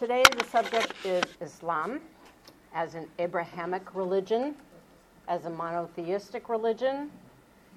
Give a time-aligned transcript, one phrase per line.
[0.00, 2.00] Today, the subject is Islam
[2.72, 4.54] as an Abrahamic religion,
[5.28, 7.10] as a monotheistic religion.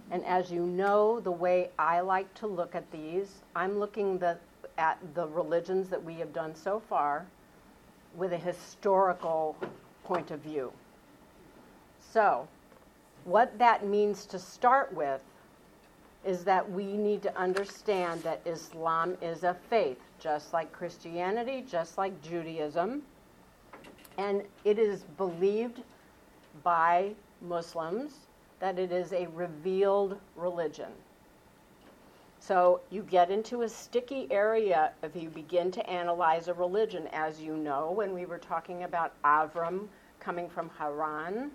[0.09, 4.37] And as you know, the way I like to look at these, I'm looking the,
[4.77, 7.25] at the religions that we have done so far
[8.15, 9.57] with a historical
[10.05, 10.71] point of view.
[12.13, 12.47] So,
[13.25, 15.19] what that means to start with
[16.23, 21.97] is that we need to understand that Islam is a faith, just like Christianity, just
[21.97, 23.01] like Judaism.
[24.17, 25.81] And it is believed
[26.63, 28.13] by Muslims
[28.61, 30.91] that it is a revealed religion.
[32.39, 37.41] So you get into a sticky area if you begin to analyze a religion, as
[37.41, 39.87] you know, when we were talking about Avram
[40.19, 41.51] coming from Haran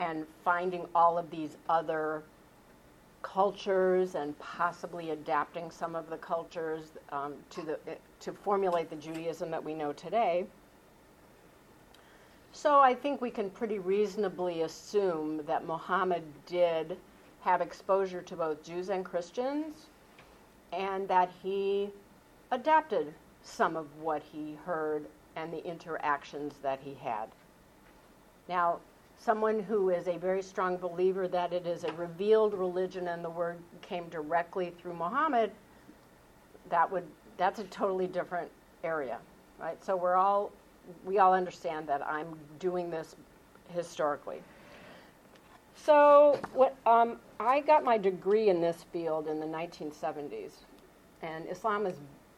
[0.00, 2.22] and finding all of these other
[3.22, 7.78] cultures and possibly adapting some of the cultures um, to, the,
[8.20, 10.46] to formulate the Judaism that we know today.
[12.52, 16.96] So I think we can pretty reasonably assume that Muhammad did
[17.42, 19.86] have exposure to both Jews and Christians
[20.72, 21.90] and that he
[22.50, 27.28] adapted some of what he heard and the interactions that he had.
[28.48, 28.80] Now,
[29.18, 33.30] someone who is a very strong believer that it is a revealed religion and the
[33.30, 35.50] word came directly through Muhammad,
[36.70, 37.04] that would
[37.36, 38.50] that's a totally different
[38.84, 39.18] area,
[39.58, 39.82] right?
[39.84, 40.52] So we're all
[41.04, 42.26] we all understand that I'm
[42.58, 43.16] doing this
[43.74, 44.40] historically.
[45.74, 50.52] So what um, I got my degree in this field in the 1970s,
[51.22, 51.96] and Islam is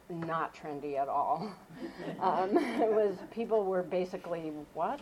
[0.09, 1.51] not trendy at all.
[2.19, 4.99] um, it was people were basically what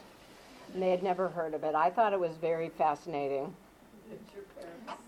[0.74, 1.76] and they had never heard of it.
[1.76, 3.54] I thought it was very fascinating.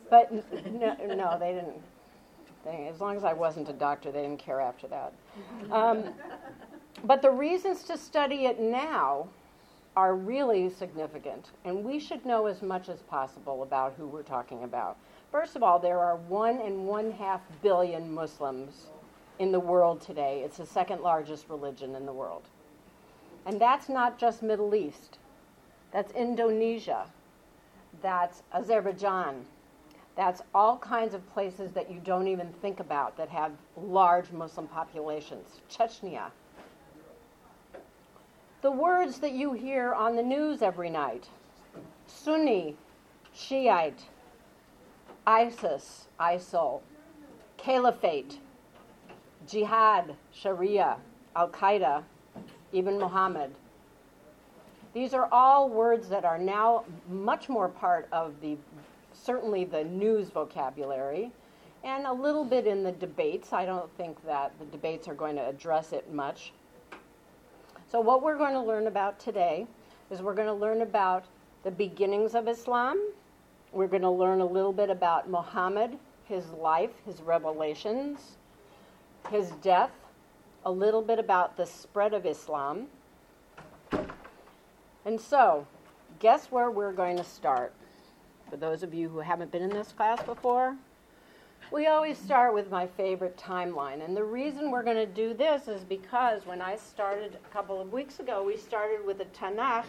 [0.09, 0.31] But
[0.71, 1.81] no, no, they didn't.
[2.65, 5.13] They, as long as I wasn't a doctor, they didn't care after that.
[5.71, 6.13] Um,
[7.05, 9.27] but the reasons to study it now
[9.95, 14.63] are really significant, and we should know as much as possible about who we're talking
[14.63, 14.97] about.
[15.31, 18.87] First of all, there are one and one half billion Muslims
[19.39, 20.43] in the world today.
[20.45, 22.43] It's the second largest religion in the world.
[23.45, 25.17] And that's not just Middle East.
[25.91, 27.05] That's Indonesia.
[28.01, 29.45] That's Azerbaijan.
[30.15, 34.67] That's all kinds of places that you don't even think about that have large Muslim
[34.67, 35.61] populations.
[35.69, 36.31] Chechnya.
[38.61, 41.27] The words that you hear on the news every night
[42.05, 42.75] Sunni,
[43.33, 44.03] Shiite,
[45.25, 46.81] ISIS, ISIL,
[47.57, 48.39] Caliphate,
[49.47, 50.97] Jihad, Sharia,
[51.35, 52.03] Al Qaeda,
[52.73, 53.51] even Muhammad.
[54.93, 58.57] These are all words that are now much more part of the
[59.13, 61.31] certainly the news vocabulary
[61.83, 63.53] and a little bit in the debates.
[63.53, 66.51] I don't think that the debates are going to address it much.
[67.89, 69.65] So, what we're going to learn about today
[70.09, 71.25] is we're going to learn about
[71.63, 73.01] the beginnings of Islam.
[73.71, 78.37] We're going to learn a little bit about Muhammad, his life, his revelations,
[79.29, 79.91] his death,
[80.65, 82.87] a little bit about the spread of Islam
[85.05, 85.65] and so,
[86.19, 87.73] guess where we're going to start?
[88.49, 90.75] For those of you who haven't been in this class before,
[91.71, 94.03] we always start with my favorite timeline.
[94.03, 97.79] And the reason we're going to do this is because when I started a couple
[97.79, 99.85] of weeks ago, we started with the Tanakh,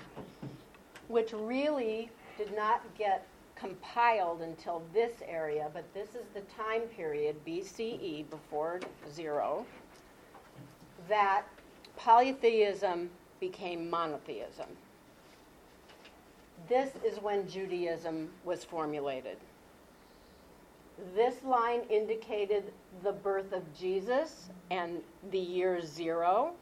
[1.09, 2.09] which really
[2.39, 8.81] did not get compiled until this area, but this is the time period, BCE, before
[9.12, 9.67] zero,
[11.09, 11.43] that
[11.97, 14.67] polytheism became monotheism.
[16.69, 19.37] This is when Judaism was formulated.
[21.15, 25.00] This line indicated the birth of Jesus and
[25.31, 26.53] the year zero.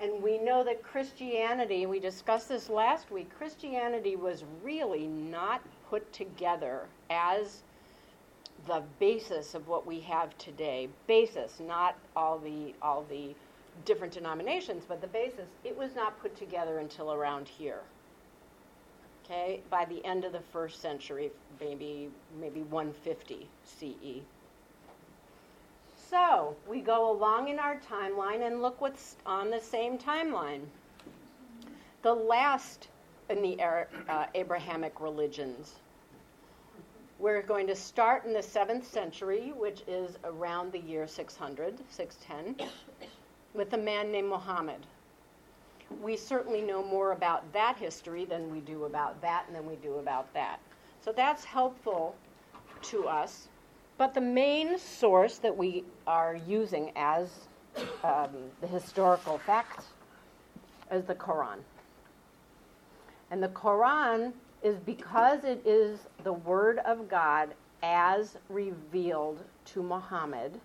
[0.00, 6.12] And we know that Christianity, we discussed this last week, Christianity was really not put
[6.12, 7.62] together as
[8.66, 10.88] the basis of what we have today.
[11.06, 13.34] Basis, not all the all the
[13.84, 15.48] different denominations, but the basis.
[15.64, 17.80] It was not put together until around here
[19.24, 21.30] okay, by the end of the first century,
[21.60, 22.10] maybe,
[22.40, 24.22] maybe 150 CE.
[26.10, 30.60] So we go along in our timeline and look what's on the same timeline.
[32.02, 32.88] The last
[33.30, 35.72] in the uh, Abrahamic religions.
[37.18, 42.68] We're going to start in the 7th century, which is around the year 600, 610,
[43.54, 44.84] with a man named Muhammad
[46.02, 49.76] we certainly know more about that history than we do about that and than we
[49.76, 50.60] do about that.
[51.00, 52.14] So that's helpful
[52.82, 53.48] to us.
[53.96, 57.30] But the main source that we are using as
[58.02, 59.84] um, the historical fact
[60.90, 61.58] is the Quran.
[63.30, 64.32] And the Quran
[64.62, 67.50] is because it is the Word of God
[67.82, 70.58] as revealed to Muhammad,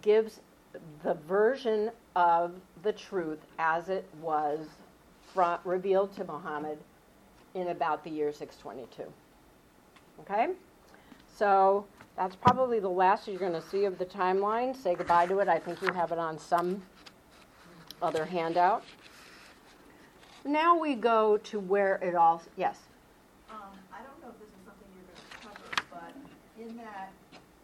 [0.00, 0.40] gives
[1.04, 2.52] the version of
[2.82, 4.66] the truth as it was
[5.32, 6.78] from, revealed to Muhammad
[7.54, 9.10] in about the year 622.
[10.20, 10.52] Okay?
[11.34, 11.86] So
[12.16, 14.76] that's probably the last you're going to see of the timeline.
[14.76, 15.48] Say goodbye to it.
[15.48, 16.82] I think you have it on some
[18.02, 18.84] other handout.
[20.44, 22.78] Now we go to where it all, yes?
[23.48, 26.12] Um, I don't know if this is something you're going to cover, but
[26.58, 27.14] in that,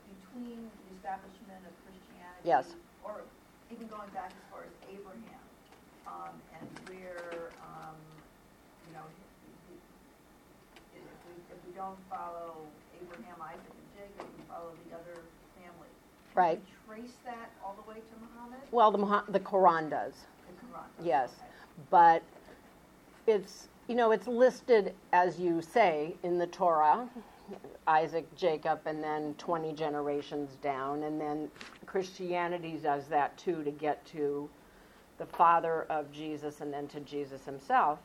[0.06, 2.46] between the establishment of Christianity.
[2.46, 2.78] Yes.
[3.02, 3.26] Or
[3.74, 5.42] even going back as far as Abraham,
[6.06, 7.98] um, and where, um,
[8.86, 9.26] you know, if
[9.66, 9.76] we,
[11.50, 12.56] if we don't follow
[13.00, 15.20] Abraham, Isaac, and Jacob, we follow the other
[15.54, 15.88] family.
[16.34, 16.60] Right.
[16.60, 18.58] Can we trace that all the way to Muhammad?
[18.72, 20.14] Well, the, the Quran does.
[20.48, 21.06] The Quran.
[21.06, 21.30] Yes.
[21.38, 21.46] Okay.
[21.90, 22.22] but
[23.28, 27.08] it's you know it's listed as you say in the Torah,
[27.86, 31.48] Isaac, Jacob, and then 20 generations down, and then
[31.86, 34.50] Christianity does that too to get to
[35.18, 38.00] the father of Jesus and then to Jesus himself.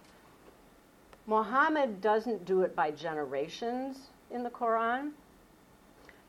[1.25, 5.11] Muhammad doesn't do it by generations in the Quran.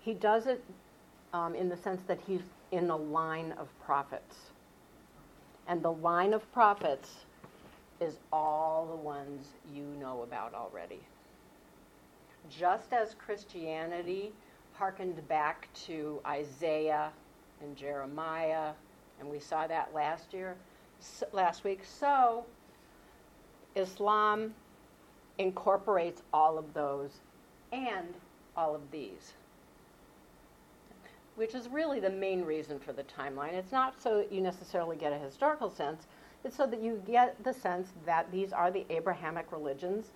[0.01, 0.63] He does it
[1.33, 4.37] um, in the sense that he's in the line of prophets.
[5.67, 7.11] And the line of prophets
[8.01, 11.01] is all the ones you know about already.
[12.51, 14.33] Just as Christianity
[14.75, 17.11] hearkened back to Isaiah
[17.63, 18.73] and Jeremiah,
[19.19, 20.57] and we saw that last year,
[21.33, 22.45] last week, so
[23.75, 24.55] Islam
[25.39, 27.21] incorporates all of those
[27.73, 28.15] and
[28.57, 29.35] all of these
[31.37, 33.53] which is really the main reason for the timeline.
[33.53, 36.07] It's not so that you necessarily get a historical sense,
[36.45, 40.13] it's so that you get the sense that these are the Abrahamic religions,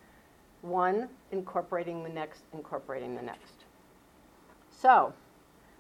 [0.63, 3.65] one incorporating the next, incorporating the next.
[4.71, 5.13] So,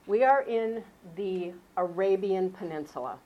[0.06, 0.82] we are in
[1.17, 3.19] the Arabian Peninsula,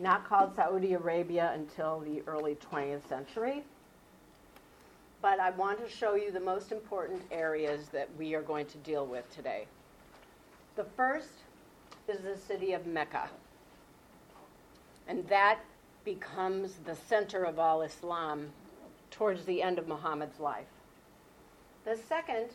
[0.00, 3.62] not called Saudi Arabia until the early 20th century.
[5.22, 8.78] But I want to show you the most important areas that we are going to
[8.78, 9.66] deal with today.
[10.76, 11.42] The first
[12.08, 13.28] is the city of Mecca.
[15.08, 15.58] And that
[16.04, 18.48] becomes the center of all Islam
[19.10, 20.66] towards the end of Muhammad's life.
[21.84, 22.46] The second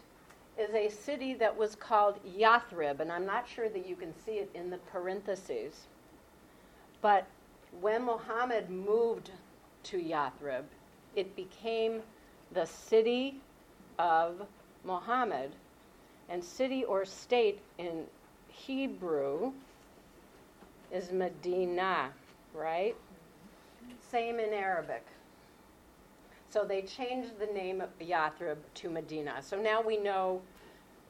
[0.57, 4.33] is a city that was called Yathrib, and I'm not sure that you can see
[4.33, 5.87] it in the parentheses.
[7.01, 7.27] But
[7.81, 9.31] when Muhammad moved
[9.83, 10.63] to Yathrib,
[11.15, 12.01] it became
[12.55, 13.35] the city
[13.99, 14.47] of
[14.85, 15.51] Muhammad
[16.29, 18.05] and city or state in
[18.47, 19.51] Hebrew
[20.91, 22.09] is Medina,
[22.53, 22.95] right?
[24.09, 25.05] Same in Arabic.
[26.49, 29.41] So they changed the name of Yathrib to Medina.
[29.41, 30.41] So now we know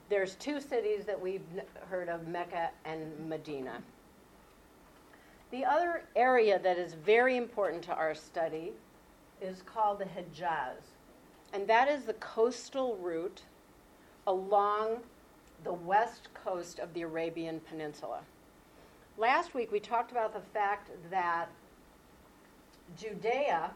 [0.09, 1.45] there's two cities that we've
[1.89, 3.81] heard of, Mecca and Medina.
[5.51, 8.73] The other area that is very important to our study
[9.39, 10.94] is called the Hijaz.
[11.55, 13.43] And that is the coastal route
[14.27, 14.97] along
[15.63, 18.19] the west coast of the Arabian Peninsula.
[19.17, 21.47] Last week we talked about the fact that
[22.97, 23.71] Judea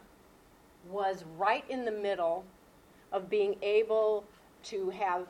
[0.90, 2.44] was right in the middle
[3.14, 4.26] of being able
[4.64, 5.28] to have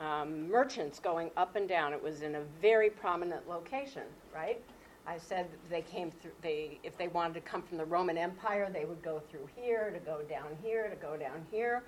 [0.00, 1.92] um, merchants going up and down.
[1.92, 4.58] It was in a very prominent location, right?
[5.06, 6.32] I said they came through.
[6.42, 9.90] They, if they wanted to come from the Roman Empire, they would go through here
[9.90, 11.82] to go down here to go down here.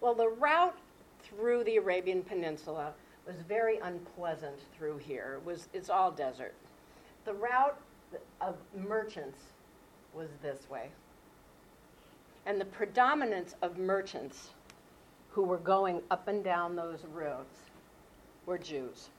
[0.00, 0.76] Well, the route
[1.22, 2.92] through the Arabian Peninsula
[3.26, 5.38] was very unpleasant through here.
[5.40, 6.54] It was, it's all desert.
[7.24, 7.78] The route
[8.40, 9.38] of merchants
[10.14, 10.88] was this way.
[12.46, 14.50] And the predominance of merchants
[15.30, 17.58] who were going up and down those roads
[18.46, 19.10] were Jews.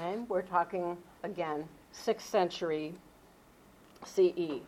[0.00, 0.18] Okay?
[0.28, 2.94] We're talking, again, 6th century
[4.04, 4.62] CE.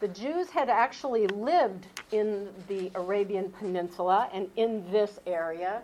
[0.00, 5.82] The Jews had actually lived in the Arabian Peninsula and in this area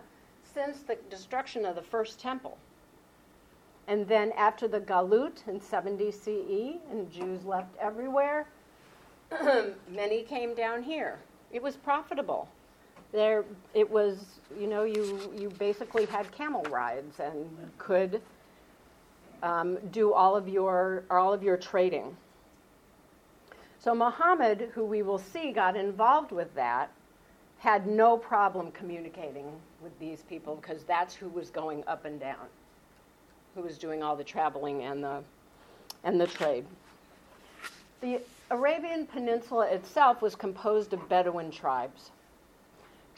[0.53, 2.57] since the destruction of the first temple.
[3.87, 8.47] And then after the Galut in 70 CE, and Jews left everywhere,
[9.91, 11.19] many came down here.
[11.51, 12.47] It was profitable.
[13.11, 18.21] There, it was, you know, you, you basically had camel rides and could
[19.43, 22.15] um, do all of your all of your trading.
[23.79, 26.91] So Muhammad, who we will see got involved with that,
[27.59, 29.45] had no problem communicating
[29.81, 32.47] with these people because that's who was going up and down.
[33.55, 35.23] who was doing all the traveling and the,
[36.03, 36.65] and the trade.
[38.01, 42.11] The Arabian Peninsula itself was composed of Bedouin tribes.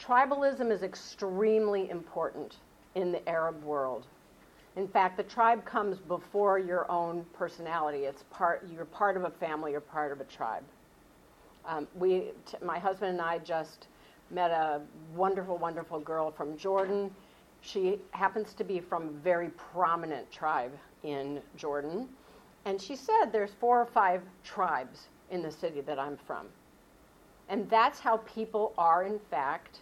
[0.00, 2.56] Tribalism is extremely important
[2.94, 4.06] in the Arab world.
[4.78, 8.04] In fact, the tribe comes before your own personality.
[8.04, 10.62] It's part, you're part of a family, you're part of a tribe.
[11.66, 13.88] Um, we, t- my husband and I just
[14.30, 14.80] met a
[15.16, 17.10] wonderful, wonderful girl from Jordan.
[17.60, 20.70] She happens to be from a very prominent tribe
[21.02, 22.08] in Jordan.
[22.64, 26.46] And she said there's four or five tribes in the city that I'm from.
[27.48, 29.80] And that's how people are, in fact,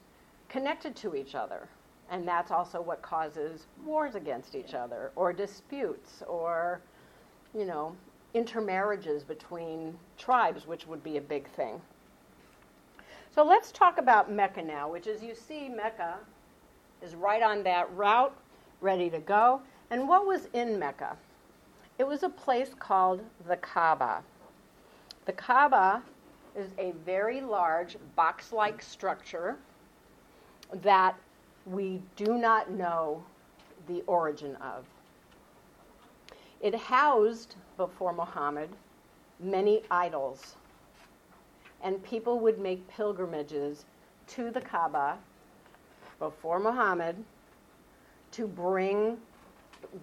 [0.48, 1.68] connected to each other.
[2.10, 6.80] And that's also what causes wars against each other, or disputes, or,
[7.52, 7.96] you know,
[8.34, 11.80] intermarriages between tribes, which would be a big thing.
[13.34, 16.16] So let's talk about Mecca now, which as you see, Mecca
[17.02, 18.34] is right on that route,
[18.80, 19.60] ready to go.
[19.90, 21.16] And what was in Mecca?
[21.98, 24.22] It was a place called the Kaaba.
[25.24, 26.02] The Kaaba
[26.56, 29.56] is a very large box like structure
[30.72, 31.16] that
[31.66, 33.22] we do not know
[33.88, 34.84] the origin of.
[36.60, 38.70] It housed, before Muhammad,
[39.38, 40.56] many idols,
[41.82, 43.84] and people would make pilgrimages
[44.28, 45.18] to the Kaaba
[46.18, 47.16] before Muhammad
[48.32, 49.18] to bring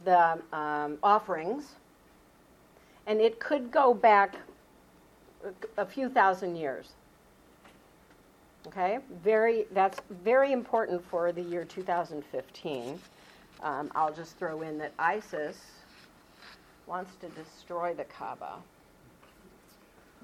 [0.05, 1.75] the um, offerings,
[3.07, 4.37] and it could go back
[5.77, 6.91] a few thousand years.
[8.67, 12.99] Okay, very that's very important for the year 2015.
[13.61, 15.57] Um, I'll just throw in that ISIS
[16.87, 18.55] wants to destroy the Kaaba.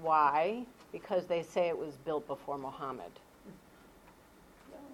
[0.01, 0.63] Why?
[0.91, 3.11] Because they say it was built before Muhammad.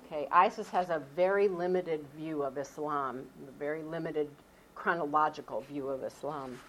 [0.05, 4.29] Okay, ISIS has a very limited view of Islam, a very limited
[4.75, 6.59] chronological view of Islam.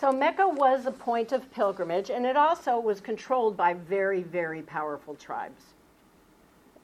[0.00, 4.60] So Mecca was a point of pilgrimage, and it also was controlled by very, very
[4.60, 5.62] powerful tribes.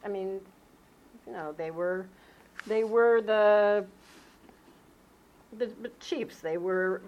[0.05, 0.41] I mean,
[1.27, 2.07] you know, they were,
[2.67, 3.85] they were the,
[5.59, 6.39] the, chiefs.
[6.39, 7.03] They were,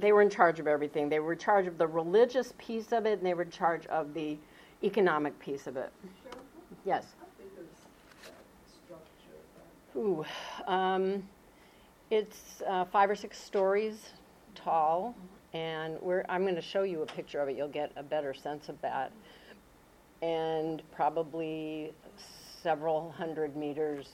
[0.00, 1.08] they were in charge of everything.
[1.08, 3.86] They were in charge of the religious piece of it, and they were in charge
[3.86, 4.36] of the
[4.82, 5.90] economic piece of it.
[6.84, 7.06] Yes.
[9.96, 10.24] Ooh,
[10.66, 11.22] um,
[12.10, 14.10] it's uh, five or six stories
[14.56, 15.14] tall
[15.54, 17.56] and I'm going to show you a picture of it.
[17.56, 19.12] You'll get a better sense of that.
[20.20, 21.92] And probably
[22.62, 24.08] several hundred meters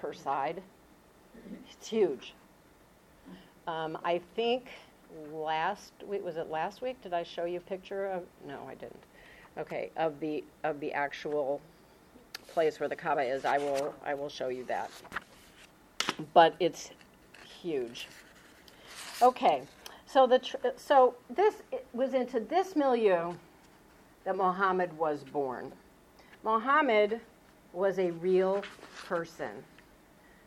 [0.00, 0.60] per side.
[1.70, 2.34] It's huge.
[3.66, 4.68] Um, I think
[5.32, 7.00] last week was it last week?
[7.02, 8.24] Did I show you a picture of?
[8.46, 9.02] No, I didn't.
[9.58, 11.60] Okay, of the of the actual
[12.48, 13.44] place where the Kaaba is.
[13.44, 14.90] I will I will show you that.
[16.32, 16.90] But it's
[17.60, 18.08] huge.
[19.20, 19.62] Okay.
[20.10, 21.56] So, the tr- so this
[21.92, 23.34] was into this milieu
[24.24, 25.70] that Muhammad was born.
[26.42, 27.20] Muhammad
[27.74, 28.64] was a real
[29.06, 29.50] person.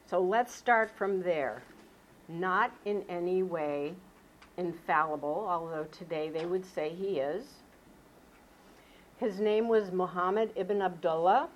[0.10, 1.62] So let's start from there.
[2.28, 3.94] Not in any way
[4.58, 7.46] infallible, although today they would say he is.
[9.20, 11.50] His name was Muhammad ibn Abdullah.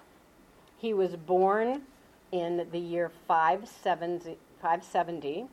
[0.77, 1.81] He was born
[2.31, 5.47] in the year 570, 570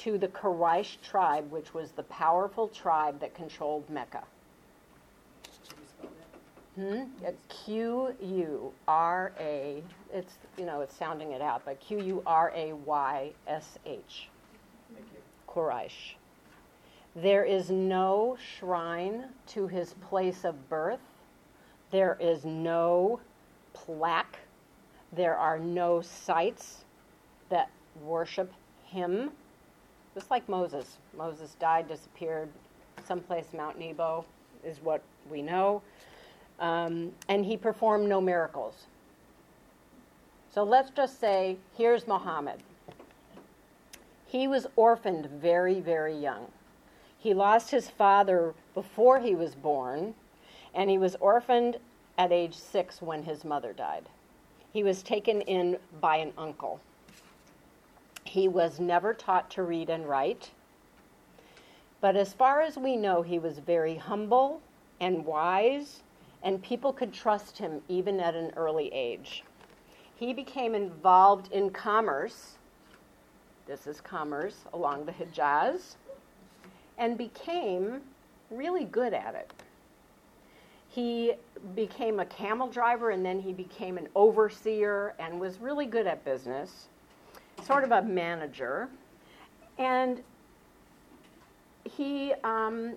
[0.00, 4.22] to the Quraysh tribe, which was the powerful tribe that controlled Mecca.
[6.74, 7.02] Hmm?
[7.48, 9.82] Q U R A.
[10.12, 14.28] It's you know it's sounding it out, but Q U R A Y S H.
[15.48, 16.14] Quraysh.
[17.14, 21.00] There is no shrine to his place of birth.
[21.90, 23.20] There is no
[23.74, 24.38] plaque.
[25.12, 26.84] There are no sites
[27.50, 27.68] that
[28.00, 28.52] worship
[28.86, 29.32] him
[30.14, 30.98] just like Moses.
[31.16, 32.48] Moses died, disappeared,
[33.06, 34.24] someplace Mount Nebo
[34.64, 35.82] is what we know.
[36.58, 38.86] Um, and he performed no miracles.
[40.52, 42.60] So let's just say here's Muhammad.
[44.26, 46.46] He was orphaned very, very young.
[47.18, 50.14] He lost his father before he was born,
[50.74, 51.78] and he was orphaned
[52.18, 54.08] at age six when his mother died.
[54.72, 56.80] He was taken in by an uncle.
[58.30, 60.52] He was never taught to read and write.
[62.00, 64.60] But as far as we know, he was very humble
[65.00, 66.04] and wise,
[66.40, 69.42] and people could trust him even at an early age.
[70.14, 72.56] He became involved in commerce.
[73.66, 75.96] This is commerce along the Hijaz,
[76.98, 78.00] and became
[78.48, 79.52] really good at it.
[80.88, 81.32] He
[81.74, 86.24] became a camel driver and then he became an overseer and was really good at
[86.24, 86.90] business
[87.64, 88.88] sort of a manager.
[89.78, 90.22] And
[91.84, 92.94] he um,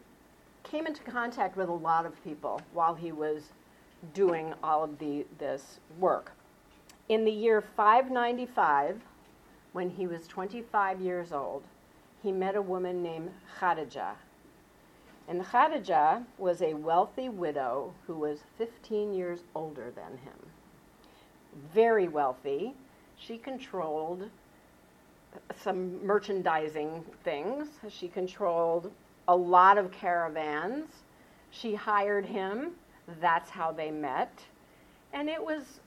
[0.64, 3.44] came into contact with a lot of people while he was
[4.14, 6.32] doing all of the, this work.
[7.10, 9.00] In the year 595,
[9.74, 11.64] when he was 25 years old,
[12.22, 14.16] he met a woman named Khadijah.
[15.28, 20.38] And Khadijah was a wealthy widow who was 15 years older than him.
[21.74, 22.74] Very wealthy.
[23.18, 24.30] She controlled
[25.64, 27.68] some merchandising things.
[27.90, 28.92] She controlled
[29.28, 30.90] a lot of caravans.
[31.52, 32.72] She hired him.
[33.22, 34.32] That's how they met.
[35.14, 35.80] And it was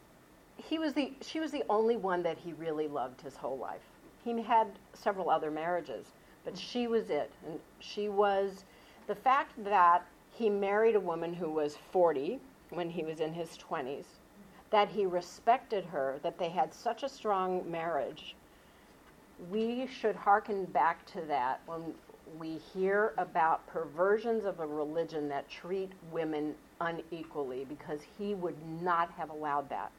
[0.57, 3.83] he was the she was the only one that he really loved his whole life.
[4.25, 6.07] He had several other marriages,
[6.45, 7.31] but she was it.
[7.47, 8.65] And she was
[9.07, 12.39] the fact that he married a woman who was 40
[12.71, 14.05] when he was in his 20s,
[14.71, 18.36] that he respected her, that they had such a strong marriage.
[19.51, 21.95] We should hearken back to that when
[22.39, 29.11] we hear about perversions of a religion that treat women unequally because he would not
[29.13, 29.91] have allowed that.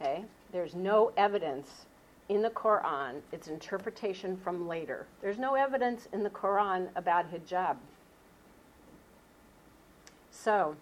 [0.00, 0.24] Okay?
[0.52, 1.86] There's no evidence
[2.28, 5.06] in the Quran, it's interpretation from later.
[5.22, 7.76] There's no evidence in the Quran about hijab.
[10.30, 10.76] So,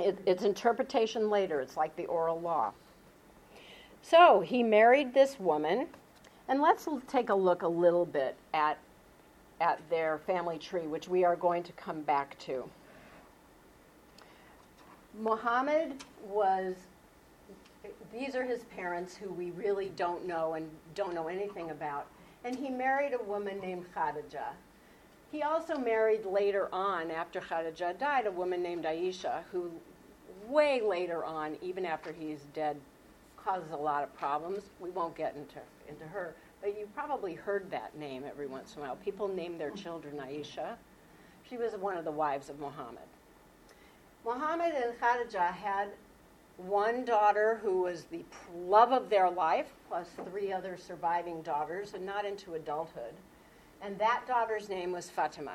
[0.00, 1.60] it, it's interpretation later.
[1.60, 2.72] It's like the oral law.
[4.02, 5.88] So, he married this woman,
[6.48, 8.78] and let's take a look a little bit at,
[9.60, 12.68] at their family tree, which we are going to come back to.
[15.18, 16.74] Muhammad was
[18.12, 22.06] these are his parents who we really don't know and don't know anything about.
[22.44, 24.52] And he married a woman named Khadija.
[25.30, 29.70] He also married later on, after Khadija died, a woman named Aisha, who
[30.48, 32.76] way later on, even after he's dead,
[33.48, 34.64] causes a lot of problems.
[34.78, 36.34] We won't get into, into her.
[36.60, 38.96] But you probably heard that name every once in a while.
[38.96, 40.74] People name their children Aisha.
[41.48, 43.06] She was one of the wives of Muhammad.
[44.24, 45.88] Muhammad and Khadijah had
[46.58, 48.22] one daughter who was the
[48.54, 53.14] love of their life, plus three other surviving daughters, and not into adulthood.
[53.80, 55.54] And that daughter's name was Fatima.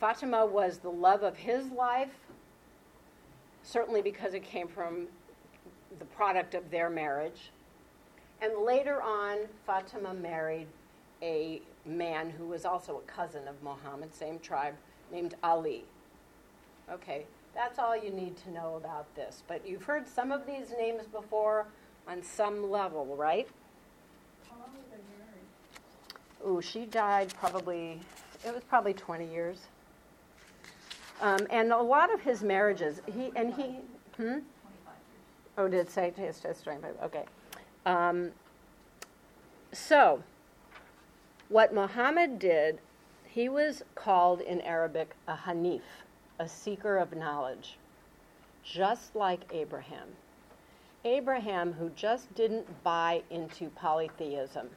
[0.00, 2.14] Fatima was the love of his life,
[3.62, 5.06] certainly because it came from
[5.98, 7.50] the product of their marriage.
[8.40, 10.66] And later on, Fatima married
[11.22, 14.74] a man who was also a cousin of Muhammad, same tribe,
[15.12, 15.84] named Ali.
[16.90, 19.42] Okay, that's all you need to know about this.
[19.46, 21.66] But you've heard some of these names before
[22.06, 23.48] on some level, right?
[24.50, 26.58] How long were they married?
[26.58, 28.00] Ooh, she died probably,
[28.44, 29.60] it was probably 20 years.
[31.20, 33.78] Um, and a lot of his marriages, he, and he,
[34.16, 34.38] hmm?
[35.56, 35.58] 25 years.
[35.58, 36.76] Oh, did it say his history?
[37.02, 37.24] Okay.
[37.86, 38.30] Um,
[39.72, 40.22] so,
[41.48, 42.78] what Muhammad did,
[43.24, 45.82] he was called in Arabic a Hanif
[46.38, 47.76] a seeker of knowledge,
[48.64, 50.08] just like Abraham.
[51.04, 54.68] Abraham, who just didn't buy into polytheism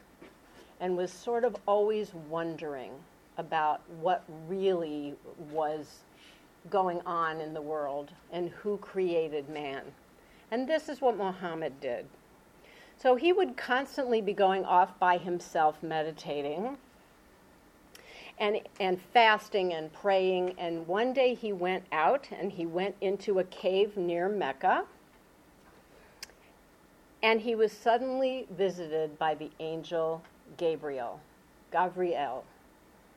[0.79, 2.91] and was sort of always wondering
[3.37, 5.15] about what really
[5.51, 5.99] was
[6.69, 9.83] going on in the world and who created man.
[10.51, 12.05] And this is what Muhammad did.
[12.97, 16.77] So he would constantly be going off by himself meditating
[18.39, 20.55] and, and fasting and praying.
[20.57, 24.85] And one day he went out and he went into a cave near Mecca.
[27.21, 30.23] And he was suddenly visited by the angel
[30.55, 31.19] Gabriel,
[31.71, 32.45] Gabriel,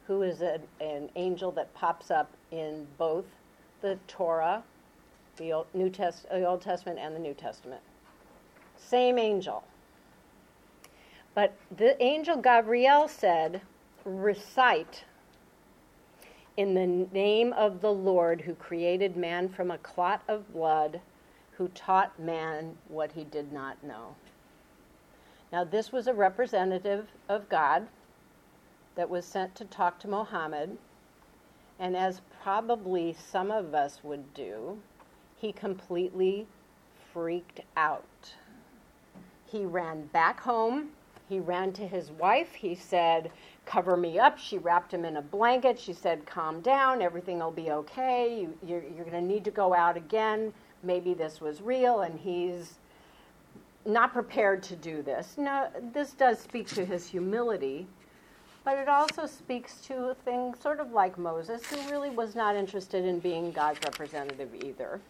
[0.07, 3.27] who is a, an angel that pops up in both
[3.83, 4.63] the Torah,
[5.37, 7.83] the Old, New Test, the Old Testament, and the New Testament.
[8.77, 9.65] Same angel.
[11.35, 13.63] But the angel Gabriel said,
[14.05, 15.05] recite
[16.57, 21.01] in the name of the Lord who created man from a clot of blood,
[21.53, 24.15] who taught man what he did not know.
[25.53, 27.89] Now, this was a representative of God
[28.95, 30.79] that was sent to talk to Mohammed,
[31.79, 34.79] and as probably some of us would do,
[35.41, 36.47] he completely
[37.13, 38.35] freaked out.
[39.47, 40.91] He ran back home.
[41.29, 42.55] He ran to his wife.
[42.55, 43.31] He said,
[43.65, 44.39] cover me up.
[44.39, 45.79] She wrapped him in a blanket.
[45.79, 48.41] She said, calm down, everything will be okay.
[48.41, 50.53] You, you're, you're going to need to go out again.
[50.83, 52.79] Maybe this was real, and he's
[53.87, 55.37] not prepared to do this.
[55.39, 57.87] Now, this does speak to his humility,
[58.65, 62.57] but it also speaks to a thing sort of like Moses, who really was not
[62.57, 65.01] interested in being God's representative either.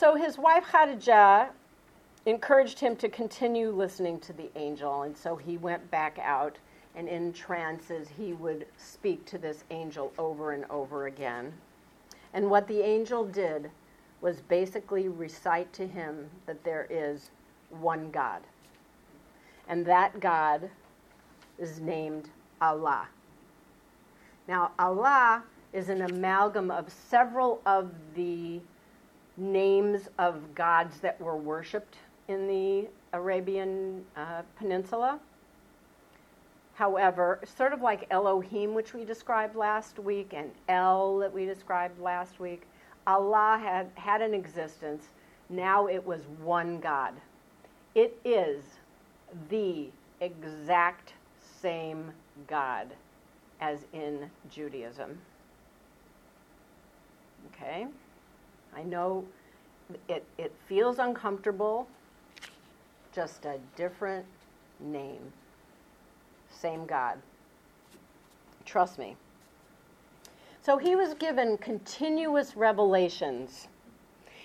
[0.00, 1.50] So his wife Khadijah
[2.24, 6.56] encouraged him to continue listening to the angel, and so he went back out,
[6.94, 11.52] and in trances he would speak to this angel over and over again.
[12.32, 13.70] And what the angel did
[14.22, 17.30] was basically recite to him that there is
[17.68, 18.40] one God.
[19.68, 20.70] And that God
[21.58, 22.30] is named
[22.62, 23.06] Allah.
[24.48, 25.42] Now, Allah
[25.74, 28.62] is an amalgam of several of the
[29.40, 31.96] names of gods that were worshipped
[32.28, 35.18] in the Arabian uh, Peninsula.
[36.74, 42.00] However, sort of like Elohim, which we described last week, and El, that we described
[42.00, 42.62] last week,
[43.06, 45.08] Allah had, had an existence.
[45.48, 47.14] Now it was one God.
[47.94, 48.62] It is
[49.48, 49.88] the
[50.20, 51.14] exact
[51.60, 52.12] same
[52.46, 52.88] God
[53.60, 55.18] as in Judaism.
[57.52, 57.86] Okay?
[58.74, 59.24] I know
[60.08, 61.88] it, it feels uncomfortable,
[63.12, 64.26] just a different
[64.78, 65.32] name.
[66.50, 67.18] Same God.
[68.64, 69.16] Trust me.
[70.62, 73.68] So he was given continuous revelations,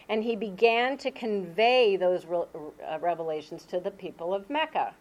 [0.08, 4.94] and he began to convey those re- uh, revelations to the people of Mecca.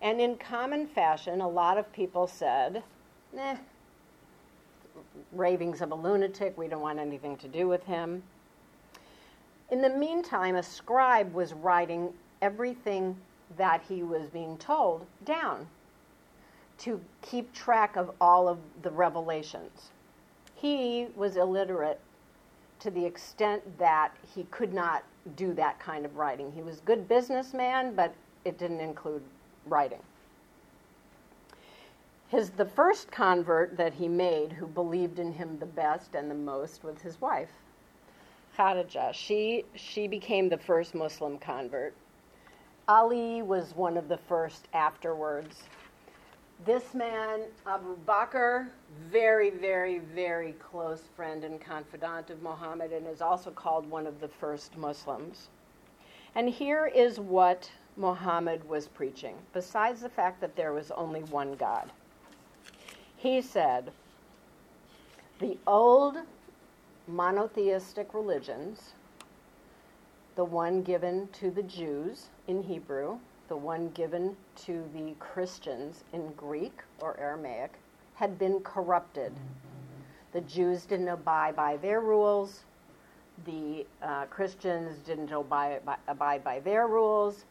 [0.00, 2.82] And in common fashion, a lot of people said,
[3.36, 3.56] eh,
[5.32, 8.22] ravings of a lunatic, we don't want anything to do with him.
[9.70, 13.16] In the meantime, a scribe was writing everything
[13.56, 15.66] that he was being told down
[16.78, 19.90] to keep track of all of the revelations.
[20.54, 22.00] He was illiterate
[22.80, 25.04] to the extent that he could not
[25.36, 26.52] do that kind of writing.
[26.52, 29.22] He was a good businessman, but it didn't include
[29.66, 30.00] writing.
[32.34, 36.34] His, the first convert that he made, who believed in him the best and the
[36.34, 37.52] most, was his wife,
[38.56, 39.12] Khadijah.
[39.14, 41.94] She, she became the first Muslim convert.
[42.88, 45.62] Ali was one of the first afterwards.
[46.64, 48.66] This man, Abu Bakr,
[49.12, 54.18] very, very, very close friend and confidant of Muhammad, and is also called one of
[54.18, 55.50] the first Muslims.
[56.34, 61.54] And here is what Muhammad was preaching, besides the fact that there was only one
[61.54, 61.92] God.
[63.24, 63.90] He said,
[65.38, 66.18] The old
[67.06, 68.92] monotheistic religions,
[70.36, 76.34] the one given to the Jews in Hebrew, the one given to the Christians in
[76.34, 77.72] Greek or Aramaic,
[78.16, 79.32] had been corrupted.
[80.32, 82.64] The Jews didn't abide by their rules.
[83.46, 87.46] The uh, Christians didn't abide by, abide by their rules.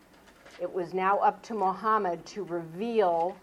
[0.62, 3.36] It was now up to Muhammad to reveal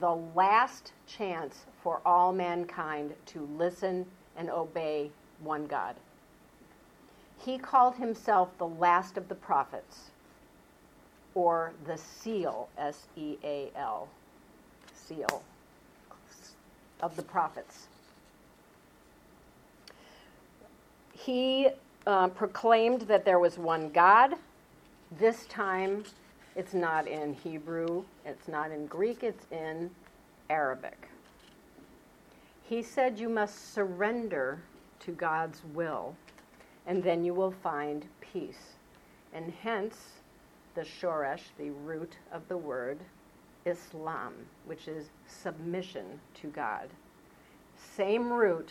[0.00, 5.96] the last chance for all mankind to listen and obey one God.
[7.38, 10.10] He called himself the last of the prophets,
[11.34, 14.08] or the seal, S E A L,
[14.94, 15.42] seal
[17.00, 17.88] of the prophets.
[21.12, 21.68] He
[22.06, 24.34] uh, proclaimed that there was one God.
[25.18, 26.04] This time,
[26.56, 29.90] it's not in Hebrew, it's not in Greek, it's in
[30.50, 31.08] Arabic.
[32.62, 34.62] He said you must surrender
[35.00, 36.14] to God's will,
[36.86, 38.76] and then you will find peace.
[39.32, 39.96] And hence
[40.74, 42.98] the shoresh, the root of the word,
[43.66, 44.34] Islam,
[44.66, 46.88] which is submission to God.
[47.96, 48.70] Same root,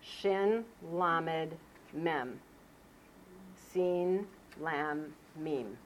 [0.00, 1.54] shin, lamed,
[1.92, 2.38] mem.
[3.72, 4.26] Seen,
[4.60, 5.76] lam, mim.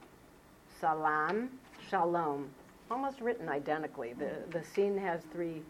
[0.79, 1.49] Salam,
[1.89, 2.49] shalom.
[2.89, 4.13] Almost written identically.
[4.13, 5.61] The, the sin has three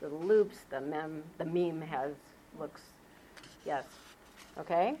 [0.00, 0.58] the loops.
[0.70, 2.12] The mem, the meme has,
[2.58, 2.82] looks,
[3.64, 3.84] yes.
[4.58, 4.96] Okay?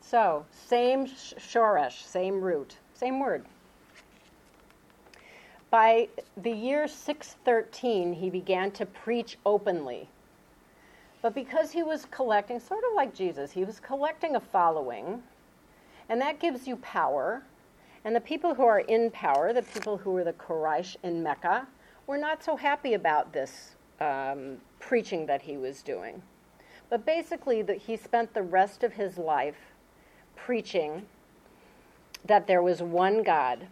[0.00, 3.44] So, same shoresh, same root, same word.
[5.70, 10.08] By the year 613, he began to preach openly.
[11.22, 15.22] But because he was collecting, sort of like Jesus, he was collecting a following,
[16.08, 17.42] and that gives you power.
[18.04, 21.66] And the people who are in power, the people who were the Quraysh in Mecca,
[22.06, 26.22] were not so happy about this um, preaching that he was doing.
[26.90, 29.56] But basically, the, he spent the rest of his life
[30.36, 31.06] preaching
[32.26, 33.66] that there was one God,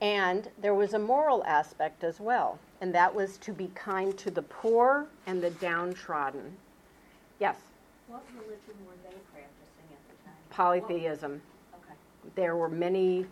[0.00, 4.30] and there was a moral aspect as well, and that was to be kind to
[4.30, 6.56] the poor and the downtrodden.
[7.40, 7.56] Yes?
[8.06, 10.34] What religion were they practicing at the time?
[10.50, 11.42] Polytheism.
[12.34, 13.26] There were many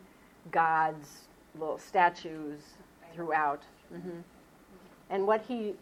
[0.50, 1.28] gods,
[1.58, 2.60] little statues
[3.14, 3.62] throughout.
[3.90, 4.20] hmm
[5.10, 5.74] And what he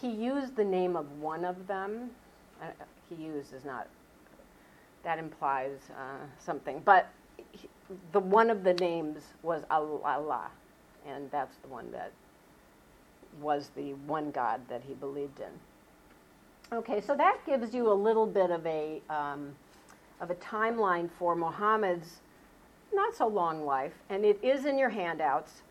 [0.00, 2.10] he used the name of one of them.
[2.60, 2.66] Uh,
[3.08, 3.88] he used is not
[5.04, 7.08] that implies uh, something, but
[7.52, 7.68] he,
[8.12, 10.50] the one of the names was Allah,
[11.06, 12.10] and that's the one that
[13.40, 16.76] was the one God that he believed in.
[16.76, 19.54] Okay, so that gives you a little bit of a um,
[20.20, 22.20] of a timeline for Muhammad's
[22.94, 25.62] not so long life, and it is in your handouts,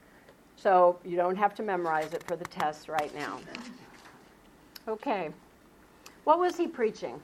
[0.56, 3.40] so you don't have to memorize it for the test right now.
[4.88, 5.30] Okay,
[6.24, 7.20] what was he preaching?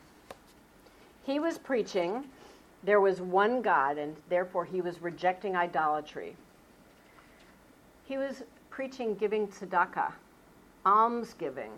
[1.23, 2.23] He was preaching
[2.83, 6.35] there was one God, and therefore he was rejecting idolatry.
[8.05, 10.13] He was preaching giving tzedakah,
[10.85, 11.71] almsgiving.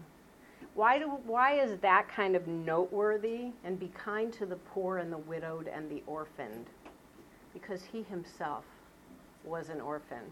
[0.75, 3.47] Why, do, why is that kind of noteworthy?
[3.63, 6.67] And be kind to the poor and the widowed and the orphaned.
[7.53, 8.65] Because he himself
[9.43, 10.31] was an orphan.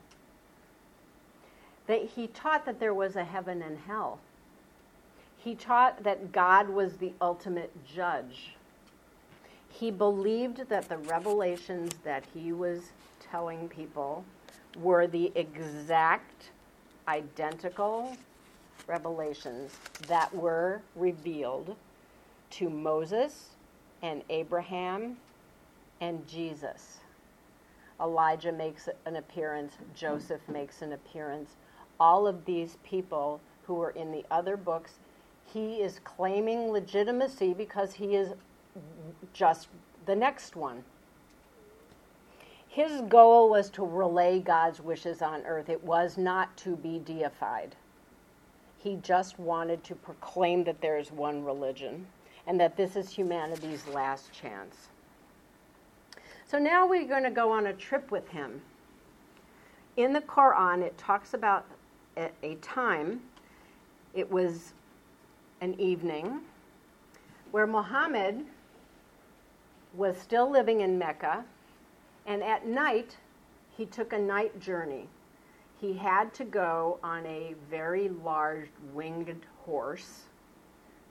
[1.87, 4.19] That he taught that there was a heaven and hell.
[5.37, 8.55] He taught that God was the ultimate judge
[9.79, 14.25] he believed that the revelations that he was telling people
[14.81, 16.49] were the exact,
[17.07, 18.17] identical
[18.87, 19.71] revelations
[20.07, 21.75] that were revealed
[22.49, 23.51] to Moses
[24.01, 25.17] and Abraham
[26.01, 26.97] and Jesus.
[28.01, 31.55] Elijah makes an appearance, Joseph makes an appearance.
[31.99, 34.99] All of these people who were in the other books,
[35.43, 38.33] he is claiming legitimacy because he is
[39.33, 39.67] just
[40.05, 40.83] the next one.
[42.67, 45.69] His goal was to relay God's wishes on earth.
[45.69, 47.75] It was not to be deified.
[48.77, 52.07] He just wanted to proclaim that there is one religion
[52.47, 54.87] and that this is humanity's last chance.
[56.49, 58.59] So now we're going to go on a trip with him.
[59.97, 61.63] In the Quran, it talks about
[62.17, 63.21] a, time,
[64.15, 64.73] it was
[65.61, 66.39] an evening,
[67.51, 68.43] where Muhammad
[69.93, 71.45] was still living in Mecca,
[72.25, 73.15] and at night
[73.77, 75.07] he took a night journey.
[75.79, 80.23] He had to go on a very large winged horse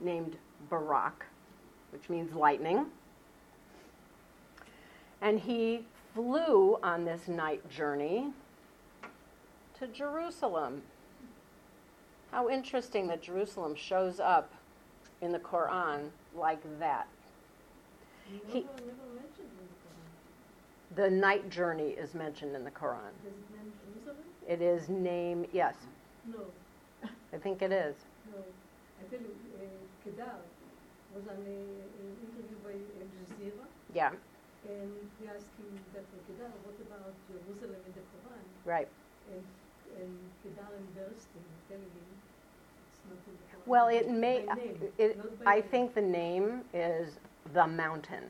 [0.00, 0.36] named
[0.68, 1.26] Barak,
[1.92, 2.86] which means lightning.
[5.20, 8.32] And he flew on this night journey
[9.78, 10.82] to Jerusalem.
[12.30, 14.52] How interesting that Jerusalem shows up
[15.20, 17.08] in the Quran like that.
[18.46, 18.66] He,
[20.94, 23.12] the night journey is mentioned in the Quran.
[24.46, 25.74] It is name, yes.
[26.26, 26.40] No.
[27.32, 27.94] I think it is.
[28.32, 28.38] No.
[29.00, 29.64] I think uh,
[30.04, 30.36] Kedar
[31.14, 33.66] was on an interview by Al Jazeera.
[33.94, 34.10] Yeah.
[34.68, 38.44] And he asked him that for Kedar, what about Jerusalem in the Quran?
[38.66, 38.88] Right.
[39.32, 39.42] And,
[39.98, 42.08] and Kedar embarrassed him, telling him
[42.86, 43.66] it's not in the Quran.
[43.66, 45.64] Well, it may, name, it, I name.
[45.70, 47.18] think the name is
[47.54, 48.24] the mountain.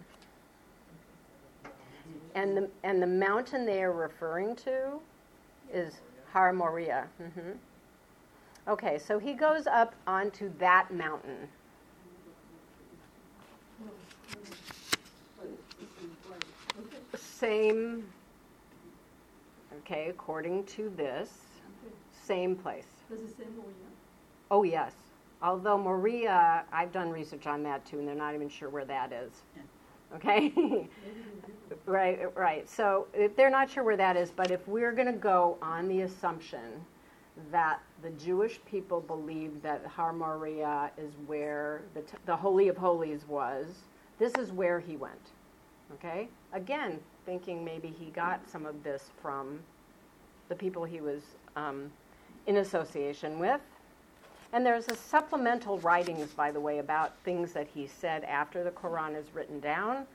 [2.35, 5.01] And the, and the mountain they are referring to
[5.73, 6.01] is
[6.33, 7.09] Har Moriah.
[7.21, 7.51] Mm-hmm.
[8.69, 11.49] Okay, so he goes up onto that mountain.
[17.39, 18.05] Same,
[19.79, 21.31] okay, according to this,
[22.11, 22.87] same place.
[23.09, 23.75] Does it say Moriah?
[24.51, 24.93] Oh, yes.
[25.41, 29.13] Although Moriah, I've done research on that too, and they're not even sure where that
[29.13, 29.31] is.
[30.17, 30.89] Okay?
[31.87, 32.69] right, right.
[32.69, 36.01] So they're not sure where that is, but if we're going to go on the
[36.01, 36.85] assumption
[37.53, 42.77] that the Jewish people believe that Har Moriah is where the, t- the Holy of
[42.77, 43.67] Holies was,
[44.19, 45.31] this is where he went.
[45.95, 46.29] Okay?
[46.53, 49.59] Again, thinking maybe he got some of this from
[50.49, 51.21] the people he was
[51.57, 51.93] um,
[52.47, 53.61] in association with.
[54.55, 58.71] And there's a supplemental writings, by the way, about things that he said after the
[58.71, 60.07] Quran is written down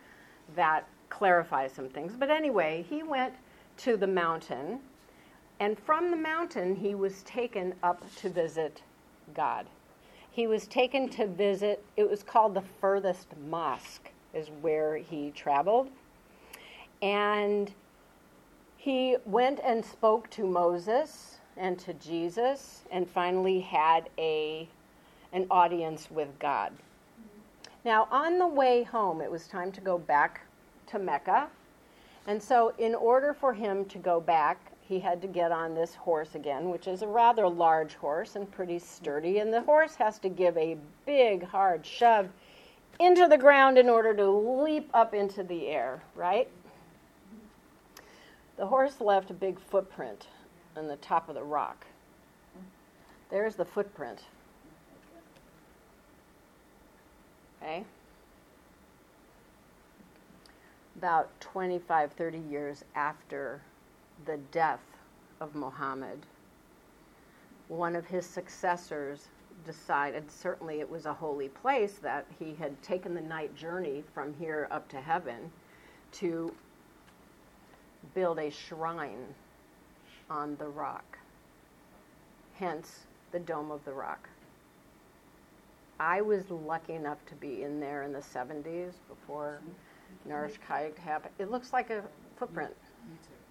[0.55, 2.13] that clarify some things.
[2.17, 3.35] But anyway, he went
[3.77, 4.79] to the mountain,
[5.59, 8.81] and from the mountain, he was taken up to visit
[9.35, 9.67] God.
[10.31, 15.91] He was taken to visit, it was called the furthest mosque, is where he traveled.
[17.03, 17.69] And
[18.77, 24.69] he went and spoke to Moses and to Jesus, and finally had a,
[25.33, 26.71] an audience with God.
[27.83, 30.41] Now, on the way home, it was time to go back
[30.87, 31.49] to Mecca.
[32.25, 35.93] And so, in order for him to go back, he had to get on this
[35.95, 39.39] horse again, which is a rather large horse and pretty sturdy.
[39.39, 42.29] And the horse has to give a big, hard shove
[42.99, 46.49] into the ground in order to leap up into the air, right?
[48.57, 50.27] The horse left a big footprint
[50.75, 51.85] on the top of the rock.
[53.29, 54.19] There's the footprint.
[57.61, 57.85] Okay?
[61.03, 63.61] about 25, 30 years after
[64.25, 64.79] the death
[65.41, 66.19] of Muhammad,
[67.67, 69.27] one of his successors
[69.65, 74.33] decided, certainly it was a holy place, that he had taken the night journey from
[74.35, 75.51] here up to heaven
[76.13, 76.53] to
[78.13, 79.33] build a shrine
[80.29, 81.17] on the rock.
[82.55, 84.29] Hence, the Dome of the Rock.
[85.99, 89.59] I was lucky enough to be in there in the 70s before
[90.25, 91.33] Nourish Kayak happened.
[91.39, 92.03] It looks like a
[92.37, 92.73] footprint.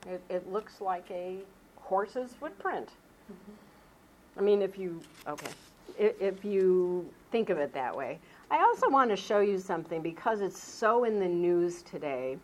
[0.07, 1.39] It, it looks like a
[1.77, 2.89] horse's footprint.
[3.31, 4.39] Mm-hmm.
[4.39, 5.51] I mean, if you, okay,
[5.99, 8.19] if, if you think of it that way.
[8.51, 12.37] I also want to show you something because it's so in the news today.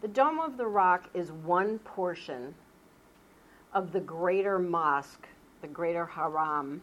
[0.00, 2.54] The Dome of the Rock is one portion
[3.74, 5.28] of the greater mosque,
[5.60, 6.80] the greater haram,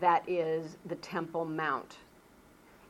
[0.00, 1.98] that is the Temple Mount.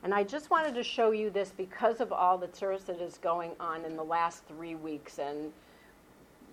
[0.01, 3.17] And I just wanted to show you this because of all the tourist that is
[3.17, 5.51] going on in the last three weeks, and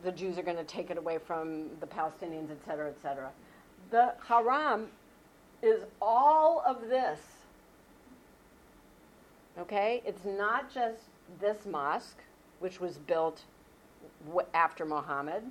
[0.02, 3.30] the Jews are going to take it away from the Palestinians, et cetera, et cetera.
[3.92, 4.88] The haram
[5.62, 7.20] is all of this.
[9.60, 10.02] Okay?
[10.04, 11.02] It's not just
[11.40, 12.18] this mosque,
[12.60, 13.42] which was built
[14.26, 15.42] w- after Muhammad.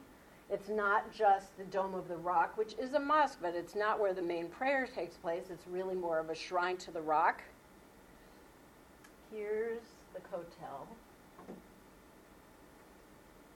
[0.50, 4.00] It's not just the Dome of the Rock, which is a mosque, but it's not
[4.00, 5.43] where the main prayer takes place.
[5.52, 7.43] It's really more of a shrine to the rock.
[9.32, 9.82] Here's
[10.13, 10.88] the Kotel.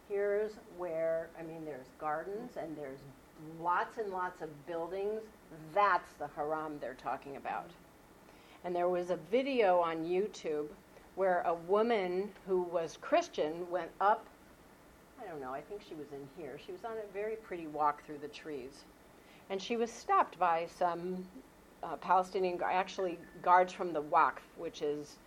[0.07, 2.99] Here's where, I mean, there's gardens and there's
[3.59, 5.21] lots and lots of buildings.
[5.73, 7.71] That's the haram they're talking about.
[8.63, 10.67] And there was a video on YouTube
[11.15, 14.25] where a woman who was Christian went up
[15.23, 16.57] I don't know, I think she was in here.
[16.65, 18.83] She was on a very pretty walk through the trees.
[19.49, 21.25] And she was stopped by some
[21.81, 25.17] uh, Palestinian, actually, guards from the Waqf, which is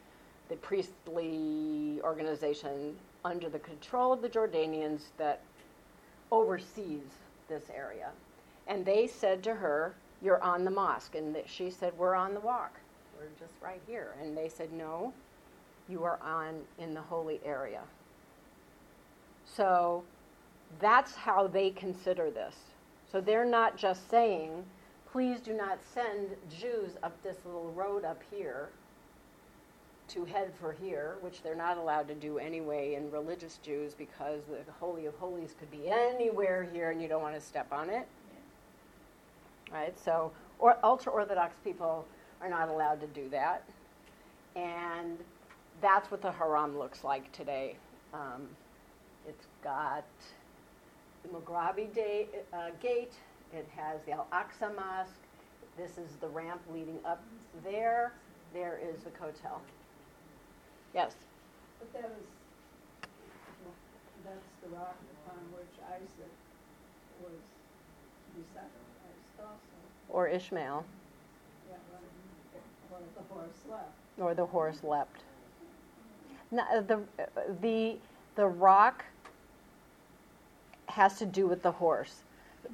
[0.49, 5.41] the priestly organization under the control of the Jordanians that
[6.31, 7.03] oversees
[7.49, 8.11] this area.
[8.67, 11.15] And they said to her, You're on the mosque.
[11.15, 12.81] And she said, We're on the walk.
[13.19, 14.15] We're just right here.
[14.21, 15.13] And they said, No,
[15.89, 17.83] you are on in the holy area.
[19.45, 20.05] So
[20.81, 22.55] that's how they consider this.
[23.11, 24.65] So they're not just saying,
[25.11, 28.71] please do not send Jews up this little road up here
[30.09, 34.41] to head for here, which they're not allowed to do anyway in religious Jews because
[34.49, 37.91] the Holy of Holies could be anywhere here and you don't want to step on
[37.91, 38.07] it.
[39.73, 39.99] Right?
[39.99, 42.07] So, or ultra Orthodox people
[42.41, 43.65] are not allowed to do that.
[44.55, 45.19] And
[45.81, 47.77] that's what the haram looks like today.
[48.15, 48.49] Um,
[49.29, 50.05] it's got
[51.23, 53.15] the Mughrabi day, uh, gate.
[53.53, 55.21] It has the Al Aqsa Mosque.
[55.77, 57.23] This is the ramp leading up
[57.65, 58.13] there.
[58.55, 59.61] There is the Kotel.
[60.95, 61.15] Yes.
[61.79, 63.09] But that is,
[64.25, 66.33] that's the rock upon which Isaac
[67.23, 69.59] was to be sacrificed also.
[70.09, 70.85] Or Ishmael.
[71.69, 71.77] Yeah,
[72.91, 73.91] or the horse left.
[74.19, 75.23] Or the horse leapt.
[76.59, 77.01] Uh, the,
[77.61, 77.97] the,
[78.37, 79.05] the rock
[80.89, 82.23] has to do with the horse.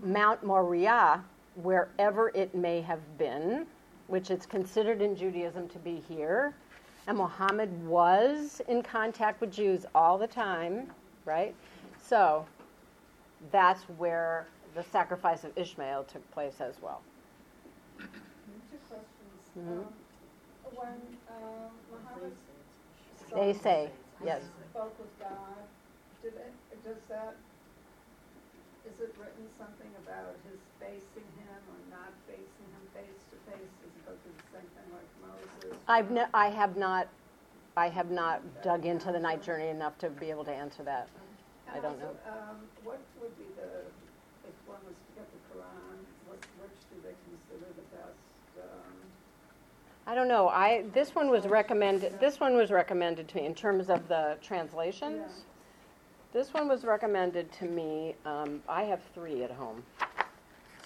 [0.03, 1.25] Mount Moriah,
[1.57, 3.66] wherever it may have been,
[4.07, 6.55] which it's considered in Judaism to be here,
[7.07, 10.92] and Muhammad was in contact with Jews all the time,
[11.25, 11.55] right?
[12.01, 12.47] So
[13.51, 17.03] that's where the sacrifice of Ishmael took place as well.
[17.99, 19.51] Two questions.
[19.59, 19.87] Mhm.
[19.87, 19.95] Um,
[20.75, 22.33] When uh, Muhammad
[23.35, 23.88] They say,
[24.25, 24.42] yes.
[24.71, 25.64] spoke with God,
[26.23, 26.53] did it,
[26.85, 27.35] does that,
[28.85, 33.73] is it written something about his facing him or not facing him face to face?
[34.05, 35.79] Does it the same thing like Moses?
[35.88, 37.09] I've ne- I have not,
[37.77, 41.09] I have not dug into the night journey enough to be able to answer that.
[41.73, 43.88] I don't also, um, what would be the,
[44.45, 45.97] if one was to get the Quran,
[46.29, 48.21] what, which do they consider the best,
[48.61, 48.92] um,
[50.07, 50.49] I don't know.
[50.49, 52.19] I this one was recommended.
[52.19, 55.23] This one was recommended to me in terms of the translations.
[55.27, 55.42] Yeah.
[56.33, 58.15] This one was recommended to me.
[58.25, 59.83] Um, I have three at home.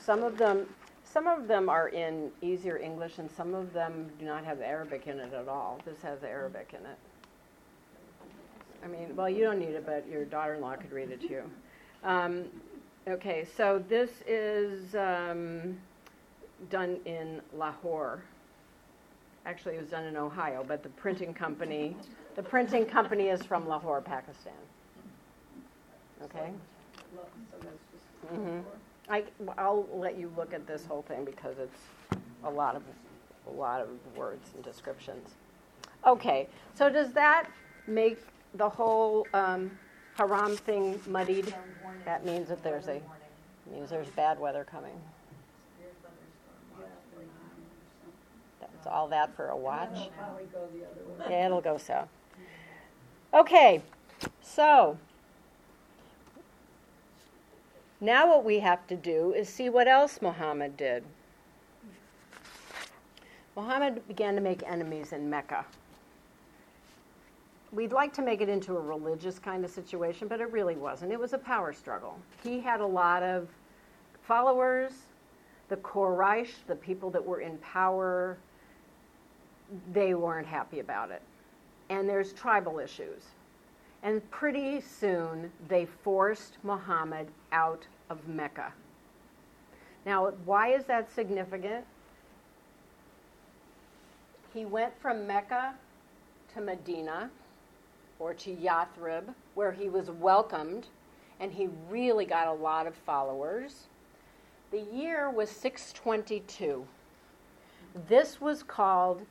[0.01, 0.67] Some of them,
[1.05, 5.07] some of them are in easier English, and some of them do not have Arabic
[5.07, 5.81] in it at all.
[5.85, 6.99] This has Arabic in it.
[8.85, 11.43] I mean, well, you don't need it, but your daughter-in-law could read it to you.
[12.05, 12.45] Um,
[13.09, 15.79] okay, so this is um,
[16.71, 18.23] done in Lahore.
[19.47, 21.97] Actually, it was done in Ohio, but the printing company,
[22.35, 24.53] the printing company is from Lahore, Pakistan.
[26.25, 26.51] Okay?
[28.35, 28.65] Mhm.
[29.09, 29.23] I,
[29.57, 32.83] I'll let you look at this whole thing because it's a lot of,
[33.47, 35.37] a lot of words and descriptions.
[36.05, 37.49] Okay, so does that
[37.87, 38.19] make
[38.55, 39.71] the whole um,
[40.17, 41.55] haram thing muddied,
[42.05, 43.01] that means that there's a,
[43.71, 44.99] means there's bad weather coming.
[45.77, 47.29] Severe thunderstorm watch,
[48.61, 49.91] like, That's all that for a watch.
[49.93, 51.37] It'll probably go the other way.
[51.37, 52.09] Yeah, it'll go so.
[53.35, 53.83] Okay,
[54.41, 54.97] so
[58.01, 61.03] now what we have to do is see what else Muhammad did.
[63.57, 65.65] Muhammad began to make enemies in Mecca.
[67.73, 71.11] We'd like to make it into a religious kind of situation, but it really wasn't.
[71.11, 72.19] It was a power struggle.
[72.45, 73.49] He had a lot of
[74.23, 74.93] followers.
[75.69, 78.39] The Quraysh, the people that were in power,
[79.93, 81.23] they weren't happy about it.
[81.89, 83.23] And there's tribal issues.
[84.03, 88.73] And pretty soon they forced Muhammad out of Mecca.
[90.05, 91.85] Now, why is that significant?
[94.55, 95.75] He went from Mecca
[96.55, 97.31] to Medina
[98.19, 100.87] or to Yathrib, where he was welcomed
[101.41, 103.89] and he really got a lot of followers.
[104.71, 106.87] The year was 622.
[108.09, 109.23] This was called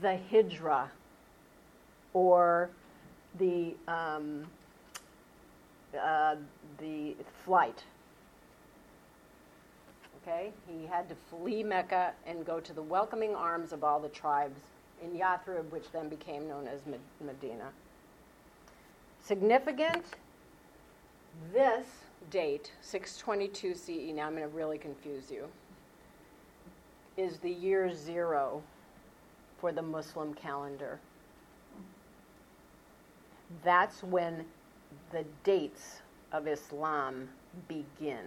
[0.00, 0.88] the Hijra,
[2.12, 2.70] or
[3.38, 4.46] the um,
[6.00, 6.36] uh,
[6.78, 7.14] the
[7.44, 7.84] flight.
[10.22, 14.08] Okay, he had to flee Mecca and go to the welcoming arms of all the
[14.08, 14.60] tribes
[15.02, 16.80] in Yathrib, which then became known as
[17.24, 17.70] Medina.
[19.22, 20.04] Significant.
[21.52, 21.86] This
[22.30, 24.14] date, 622 CE.
[24.14, 25.46] Now I'm going to really confuse you.
[27.16, 28.62] Is the year zero
[29.58, 30.98] for the Muslim calendar.
[33.64, 34.44] That's when
[35.12, 36.02] the dates
[36.32, 37.28] of Islam
[37.68, 38.26] begin.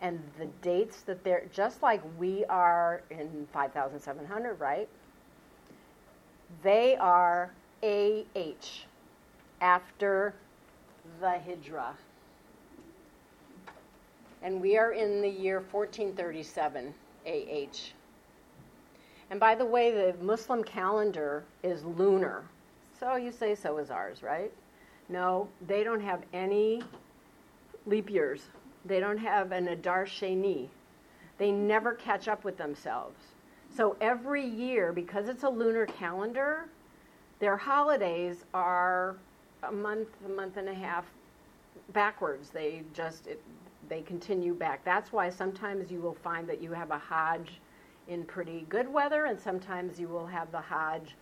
[0.00, 4.88] And the dates that they're, just like we are in 5700, right?
[6.62, 7.50] They are
[7.82, 8.84] AH,
[9.60, 10.34] after
[11.20, 11.92] the Hijra.
[14.42, 16.94] And we are in the year 1437
[17.26, 17.95] AH.
[19.30, 22.44] And by the way, the Muslim calendar is lunar.
[22.98, 24.52] So you say so is ours, right?
[25.08, 26.82] No, they don't have any
[27.86, 28.42] leap years.
[28.84, 30.68] They don't have an Adar Sheni.
[31.38, 33.20] They never catch up with themselves.
[33.74, 36.68] So every year, because it's a lunar calendar,
[37.40, 39.16] their holidays are
[39.62, 41.04] a month, a month and a half
[41.92, 42.50] backwards.
[42.50, 43.42] They just it,
[43.88, 44.84] they continue back.
[44.84, 47.60] That's why sometimes you will find that you have a Hajj
[48.08, 51.14] in pretty good weather, and sometimes you will have the Hajj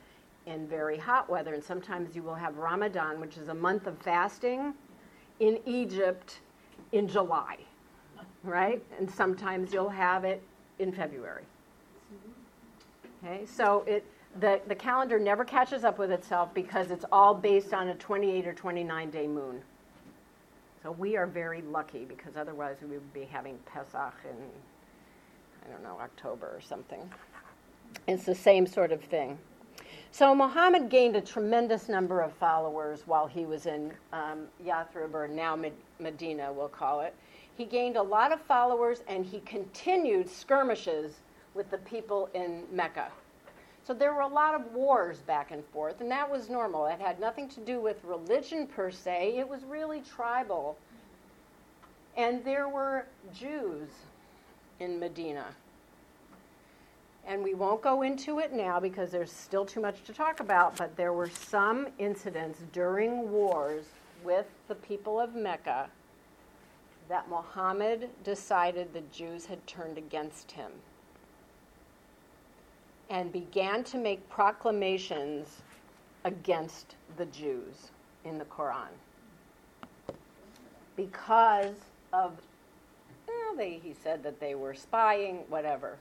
[0.47, 3.99] in very hot weather, and sometimes you will have Ramadan, which is a month of
[3.99, 4.75] fasting,
[5.41, 6.41] in Egypt
[6.93, 7.57] in July,
[8.43, 8.83] right?
[8.99, 10.43] And sometimes you'll have it
[10.79, 11.45] in February.
[13.25, 14.05] Okay, so it
[14.41, 18.47] the, the calendar never catches up with itself because it's all based on a 28
[18.47, 19.63] or 29 day moon.
[20.83, 24.37] So we are very lucky because otherwise we would be having Pesach in,
[25.65, 27.11] I don't know, October or something.
[28.07, 29.39] It's the same sort of thing.
[30.11, 35.27] So Muhammad gained a tremendous number of followers while he was in um, Yathrib, or
[35.27, 37.15] now Med- Medina, we'll call it.
[37.57, 41.15] He gained a lot of followers and he continued skirmishes
[41.55, 43.09] with the people in Mecca.
[43.87, 46.87] So there were a lot of wars back and forth, and that was normal.
[46.87, 50.79] It had nothing to do with religion per se, it was really tribal.
[52.17, 53.89] And there were Jews
[54.81, 55.47] in Medina.
[57.27, 60.77] And we won't go into it now because there's still too much to talk about,
[60.77, 63.87] but there were some incidents during wars
[64.23, 65.89] with the people of Mecca
[67.09, 70.71] that Muhammad decided the Jews had turned against him
[73.11, 75.63] and began to make proclamations
[76.25, 77.91] against the Jews
[78.25, 78.89] in the Quran
[80.97, 81.75] because
[82.13, 82.33] of,
[83.35, 85.99] well, they, he said that they were spying, whatever.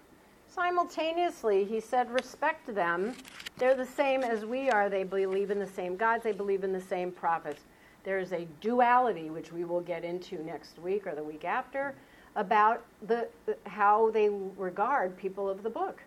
[0.47, 3.15] Simultaneously, he said, respect them.
[3.57, 4.89] They're the same as we are.
[4.89, 7.61] They believe in the same gods, they believe in the same prophets.
[8.03, 11.95] There's a duality, which we will get into next week or the week after,
[12.35, 13.27] about the,
[13.65, 16.01] how they regard people of the book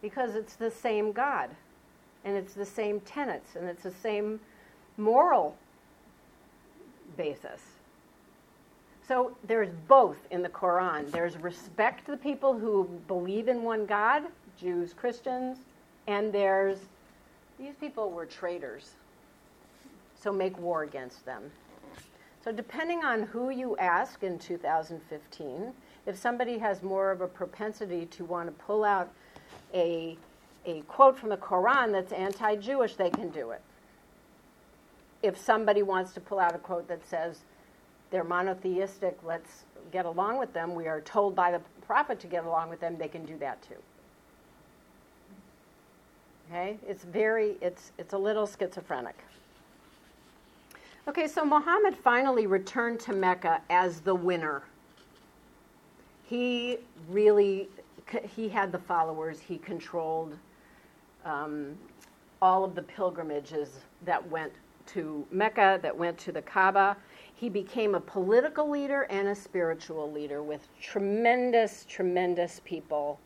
[0.00, 1.50] because it's the same God
[2.24, 4.40] and it's the same tenets and it's the same
[4.96, 5.56] moral
[7.16, 7.60] basis.
[9.12, 11.10] So there's both in the Quran.
[11.10, 14.22] There's respect to the people who believe in one God,
[14.58, 15.58] Jews, Christians,
[16.06, 16.78] and there's
[17.58, 18.92] these people were traitors.
[20.18, 21.50] So make war against them.
[22.42, 25.74] So depending on who you ask in 2015,
[26.06, 29.12] if somebody has more of a propensity to want to pull out
[29.74, 30.16] a,
[30.64, 33.60] a quote from the Quran that's anti Jewish, they can do it.
[35.22, 37.40] if somebody wants to pull out a quote that says
[38.12, 42.44] they're monotheistic, let's get along with them, we are told by the prophet to get
[42.44, 43.74] along with them, they can do that too.
[46.48, 46.78] Okay?
[46.86, 49.16] It's very, it's, it's a little schizophrenic.
[51.08, 54.62] Okay, so Muhammad finally returned to Mecca as the winner.
[56.28, 57.68] He really,
[58.36, 60.36] he had the followers, he controlled
[61.24, 61.76] um,
[62.40, 64.52] all of the pilgrimages that went
[64.86, 66.96] to Mecca, that went to the Kaaba.
[67.42, 73.18] He became a political leader and a spiritual leader with tremendous, tremendous people,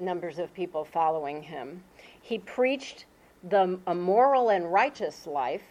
[0.00, 1.84] numbers of people following him.
[2.20, 3.04] He preached
[3.48, 5.62] the, a moral and righteous life,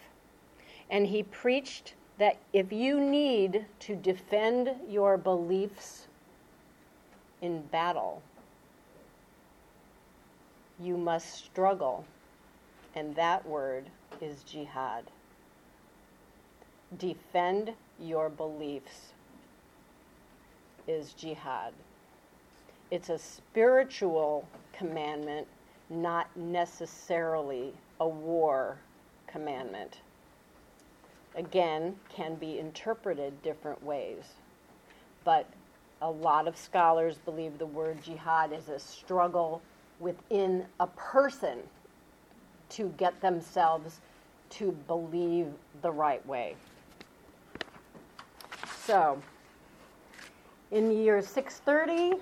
[0.90, 6.08] and he preached that if you need to defend your beliefs
[7.42, 8.22] in battle,
[10.80, 12.06] you must struggle.
[12.96, 13.90] And that word
[14.22, 15.04] is jihad.
[17.00, 19.14] Defend your beliefs
[20.88, 21.74] is jihad.
[22.91, 25.48] It's a spiritual commandment,
[25.89, 28.78] not necessarily a war
[29.28, 30.02] commandment.
[31.36, 34.34] Again, can be interpreted different ways.
[35.24, 35.48] But
[36.02, 39.62] a lot of scholars believe the word jihad is a struggle
[40.00, 41.60] within a person
[42.70, 44.02] to get themselves
[44.50, 45.48] to believe
[45.82, 46.56] the right way.
[48.86, 49.22] So,
[50.72, 52.22] in the year 630,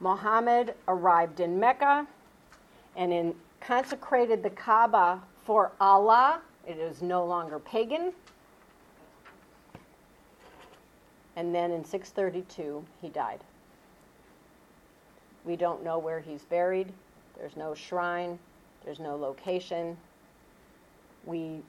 [0.00, 2.06] Muhammad arrived in Mecca
[2.94, 6.42] and in, consecrated the Kaaba for Allah.
[6.66, 8.12] It is no longer pagan.
[11.36, 13.40] And then in 632, he died.
[15.46, 16.92] We don't know where he's buried.
[17.38, 18.38] There's no shrine.
[18.84, 19.96] There's no location.
[21.24, 21.60] We,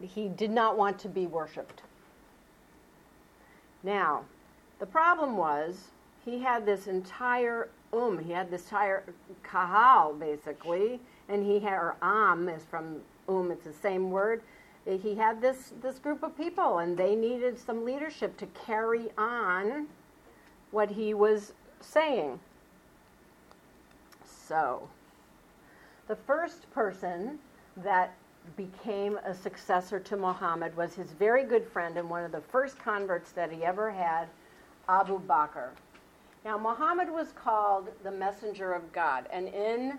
[0.00, 1.82] he did not want to be worshipped.
[3.82, 4.24] Now,
[4.78, 5.88] the problem was
[6.24, 9.04] he had this entire um, he had this entire
[9.42, 14.42] kahal basically, and he had or am is from um, it's the same word.
[14.84, 19.86] He had this this group of people, and they needed some leadership to carry on
[20.70, 22.40] what he was saying.
[24.24, 24.88] So,
[26.08, 27.38] the first person
[27.76, 28.14] that
[28.56, 32.78] became a successor to Muhammad was his very good friend and one of the first
[32.78, 34.26] converts that he ever had,
[34.88, 35.68] Abu Bakr.
[36.44, 39.98] Now, Muhammad was called the messenger of God, and in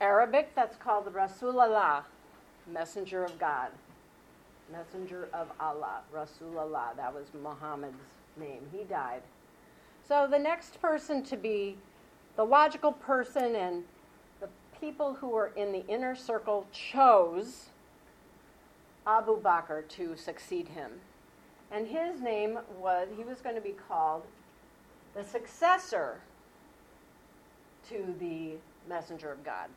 [0.00, 2.02] Arabic, that's called the Rasulallah,
[2.66, 3.68] messenger of God,
[4.72, 6.96] messenger of Allah, Rasulallah.
[6.96, 7.98] That was Muhammad's
[8.38, 8.62] name.
[8.72, 9.20] He died.
[10.08, 11.76] So, the next person to be
[12.36, 13.84] the logical person and
[14.80, 17.66] people who were in the inner circle chose
[19.06, 20.92] Abu Bakr to succeed him.
[21.70, 24.22] And his name was, he was going to be called
[25.14, 26.20] the successor
[27.88, 28.54] to the
[28.88, 29.68] messenger of God,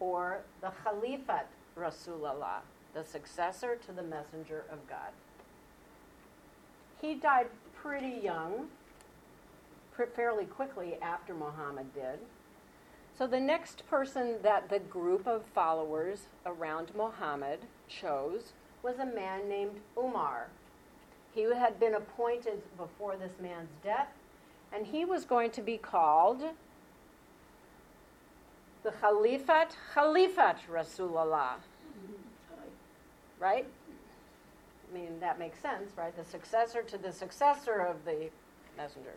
[0.00, 1.44] or the Khalifat
[1.76, 2.60] Rasulullah,
[2.94, 5.12] the successor to the messenger of God.
[7.00, 8.68] He died pretty young,
[10.14, 12.18] fairly quickly after Muhammad did.
[13.16, 18.52] So the next person that the group of followers around Muhammad chose
[18.82, 20.48] was a man named Umar.
[21.32, 24.08] He had been appointed before this man's death,
[24.72, 26.42] and he was going to be called
[28.82, 31.54] the Khalifat Khalifat Rasulullah.
[33.38, 33.66] Right?
[34.90, 36.16] I mean, that makes sense, right?
[36.16, 38.30] The successor to the successor of the
[38.76, 39.14] messenger.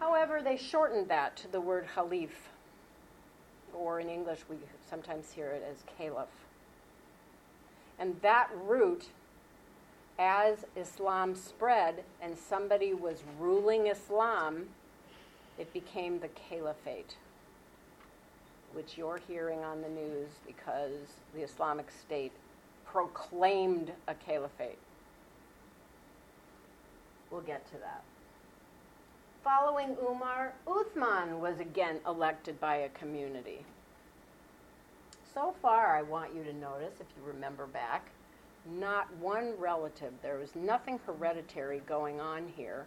[0.00, 2.30] However, they shortened that to the word Khalif
[3.74, 4.56] or in English we
[4.88, 6.28] sometimes hear it as caliph.
[7.98, 9.08] And that root,
[10.18, 14.66] as Islam spread and somebody was ruling Islam,
[15.58, 17.16] it became the caliphate,
[18.72, 22.32] which you're hearing on the news because the Islamic State
[22.84, 24.78] proclaimed a caliphate.
[27.30, 28.02] We'll get to that.
[29.44, 33.62] Following Umar, Uthman was again elected by a community.
[35.34, 38.08] So far, I want you to notice, if you remember back,
[38.64, 40.14] not one relative.
[40.22, 42.86] There was nothing hereditary going on here.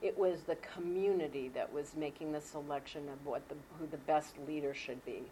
[0.00, 4.34] It was the community that was making the selection of what the, who the best
[4.48, 5.24] leader should be.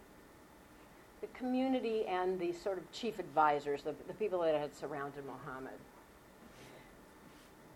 [1.21, 5.79] The community and the sort of chief advisors, the, the people that had surrounded Muhammad.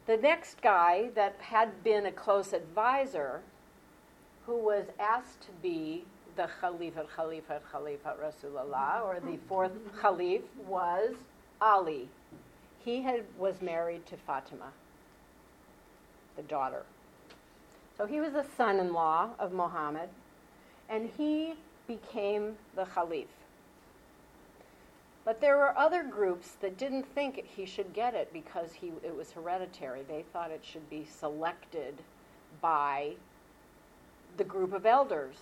[0.09, 3.41] The next guy that had been a close advisor,
[4.47, 6.03] who was asked to be
[6.35, 9.47] the Khalifah, Khalifah, Khalifah Rasulullah, or the mm-hmm.
[9.47, 9.99] fourth mm-hmm.
[9.99, 11.13] Khalif, was
[11.61, 12.09] Ali,
[12.83, 14.71] he had, was married to Fatima,
[16.35, 16.85] the daughter.
[17.95, 20.09] So he was a son in law of Muhammad,
[20.89, 21.53] and he
[21.87, 23.27] became the Caliph.
[25.29, 29.15] But there were other groups that didn't think he should get it because he, it
[29.15, 30.01] was hereditary.
[30.01, 31.93] They thought it should be selected
[32.61, 33.11] by
[34.37, 35.35] the group of elders.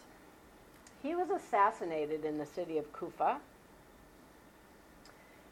[1.02, 3.38] He was assassinated in the city of Kufa.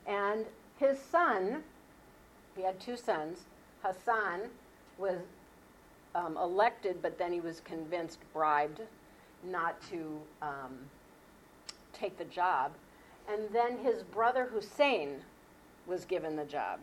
[0.05, 0.45] And
[0.81, 1.63] his son,
[2.57, 3.39] he had two sons,
[3.83, 4.49] Hassan
[4.97, 5.21] was
[6.13, 8.81] um, elected, but then he was convinced, bribed,
[9.45, 10.77] not to um,
[11.93, 12.73] take the job.
[13.31, 15.21] And then his brother Hussein
[15.87, 16.79] was given the job.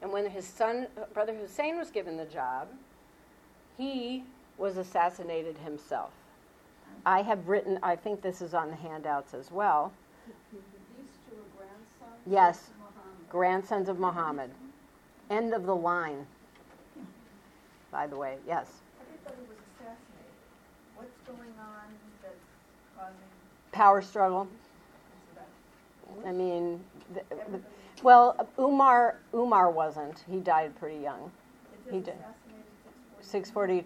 [0.00, 2.68] And when his son, brother Hussein, was given the job,
[3.76, 4.24] he
[4.56, 6.10] was assassinated himself.
[7.04, 9.92] I have written, I think this is on the handouts as well.
[10.52, 10.60] These
[11.28, 12.26] two are grandsons?
[12.26, 12.68] Yes.
[12.68, 13.28] of Muhammad?
[13.30, 14.50] Grandsons of Muhammad.
[15.30, 16.26] End of the line,
[17.90, 18.66] by the way, yes.
[19.00, 20.32] Everybody was assassinated.
[20.96, 21.84] What's going on
[22.22, 22.34] that's
[22.96, 23.14] causing,
[23.72, 24.48] Power struggle.
[26.26, 26.80] I mean,
[27.14, 27.64] th- th- everybody,
[28.02, 30.24] well, Umar Umar wasn't.
[30.30, 31.30] He died pretty young.
[31.90, 32.14] he did.
[32.14, 32.64] assassinated
[33.20, 33.84] Six forty.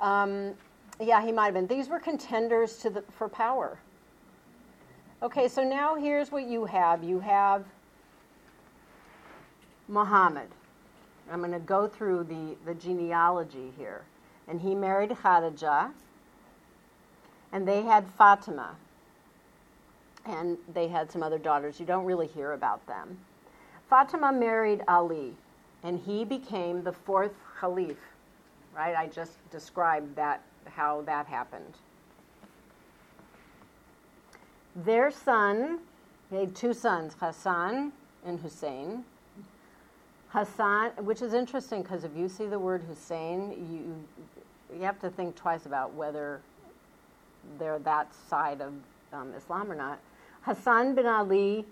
[0.00, 0.54] Um,
[1.00, 1.66] yeah, he might have been.
[1.66, 3.78] These were contenders to the for power.
[5.22, 7.02] Okay, so now here's what you have.
[7.02, 7.64] You have
[9.88, 10.48] Muhammad.
[11.30, 14.04] I'm going to go through the, the genealogy here.
[14.46, 15.90] And he married Khadijah,
[17.52, 18.76] and they had Fatima,
[20.28, 21.80] and they had some other daughters.
[21.80, 23.18] You don't really hear about them.
[23.88, 25.34] Fatima married Ali,
[25.82, 27.96] and he became the fourth caliph
[28.76, 28.94] right?
[28.94, 31.74] I just described that how that happened.
[34.74, 35.78] Their son,
[36.30, 37.92] they had two sons, Hassan
[38.24, 39.04] and Hussein.
[40.28, 45.08] Hassan, which is interesting because if you see the word Hussein, you you have to
[45.08, 46.40] think twice about whether
[47.58, 48.74] they're that side of
[49.12, 50.00] um, Islam or not.
[50.46, 51.66] Hassan bin Ali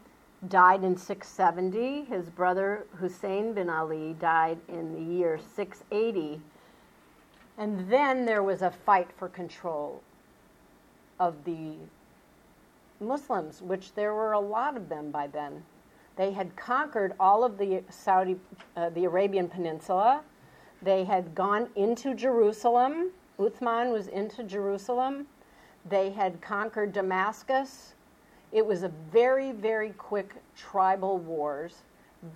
[0.49, 2.05] died in 670.
[2.05, 6.43] His brother Hussein bin Ali died in the year 680
[7.57, 10.03] and then there was a fight for control
[11.20, 11.75] of the
[13.01, 15.62] Muslims, which there were a lot of them by then.
[16.16, 18.37] They had conquered all of the Saudi,
[18.77, 20.22] uh, the Arabian Peninsula.
[20.83, 23.11] They had gone into Jerusalem.
[23.39, 25.27] Uthman was into Jerusalem.
[25.89, 27.93] They had conquered Damascus.
[28.55, 31.82] It was a very, very quick tribal wars,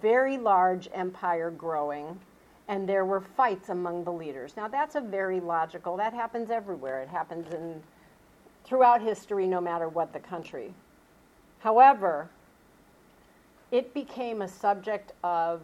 [0.02, 2.20] very large empire growing
[2.68, 4.54] and there were fights among the leaders.
[4.56, 5.96] Now that's a very logical.
[5.96, 7.00] That happens everywhere.
[7.00, 7.82] It happens in
[8.64, 10.74] throughout history no matter what the country.
[11.60, 12.28] However,
[13.70, 15.62] it became a subject of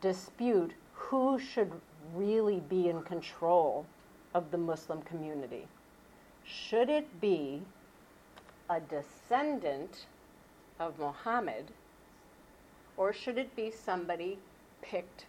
[0.00, 1.72] dispute who should
[2.14, 3.84] really be in control
[4.34, 5.66] of the Muslim community.
[6.44, 7.62] Should it be
[8.70, 10.06] a descendant
[10.80, 11.72] of Muhammad
[12.96, 14.38] or should it be somebody
[14.82, 15.26] picked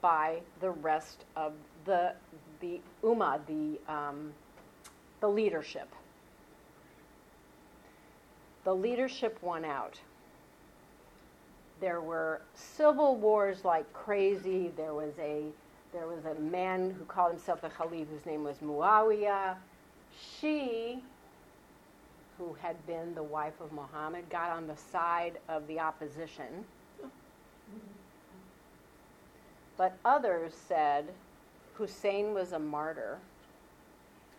[0.00, 1.52] by the rest of
[1.84, 2.12] the
[2.60, 4.32] the ummah, the um,
[5.20, 5.88] the leadership.
[8.64, 10.00] The leadership won out.
[11.80, 14.72] There were civil wars like crazy.
[14.76, 15.44] There was a
[15.92, 19.56] there was a man who called himself a Khalif whose name was Muawiyah.
[20.40, 21.02] She,
[22.38, 26.64] who had been the wife of Muhammad, got on the side of the opposition
[29.78, 31.06] but others said
[31.74, 33.18] Hussein was a martyr,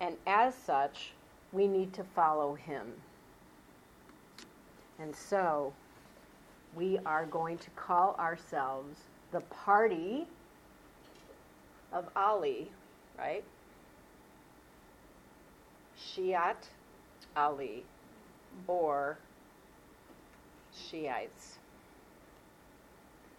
[0.02, 1.12] and as such,
[1.54, 2.91] we need to follow him.
[5.00, 5.74] And so,
[6.76, 9.00] we are going to call ourselves
[9.32, 10.28] the party
[11.93, 12.70] of Ali,
[13.18, 13.43] right?
[15.97, 16.68] Shiat
[17.36, 17.86] Ali,
[18.67, 19.17] or
[20.73, 21.57] Shiites.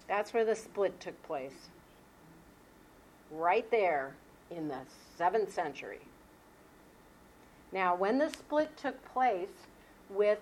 [0.08, 1.68] That's where the split took place
[3.30, 4.14] right there
[4.50, 4.80] in the
[5.18, 6.00] 7th century.
[7.72, 9.48] Now, when the split took place
[10.08, 10.40] with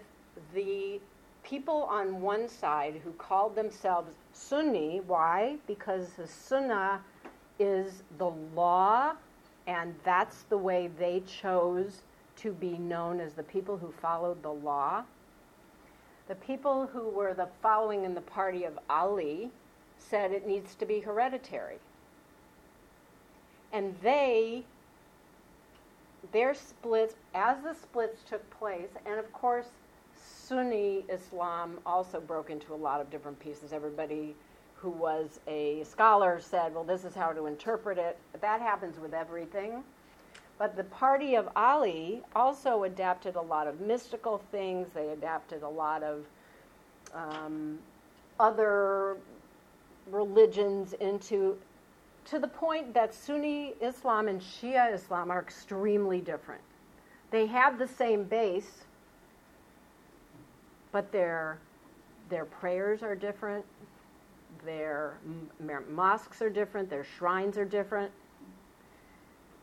[0.54, 1.00] the
[1.42, 5.56] people on one side who called themselves Sunni, why?
[5.66, 7.00] Because the Sunnah
[7.58, 9.12] is the law,
[9.66, 12.02] and that's the way they chose
[12.38, 15.04] to be known as the people who followed the law.
[16.28, 19.50] The people who were the following in the party of Ali
[19.98, 21.78] said it needs to be hereditary
[23.72, 24.64] and they
[26.32, 29.66] their splits as the splits took place and of course
[30.16, 33.72] Sunni Islam also broke into a lot of different pieces.
[33.72, 34.34] Everybody
[34.76, 38.16] who was a scholar said, well, this is how to interpret it.
[38.40, 39.84] That happens with everything.
[40.58, 45.68] But the party of Ali also adapted a lot of mystical things, they adapted a
[45.68, 46.24] lot of
[47.14, 47.78] um,
[48.40, 49.16] other
[50.10, 51.56] religions into
[52.24, 56.60] to the point that Sunni Islam and Shia Islam are extremely different.
[57.30, 58.84] They have the same base,
[60.92, 61.58] but their
[62.28, 63.64] their prayers are different,
[64.64, 68.10] their m- mosques are different, their shrines are different.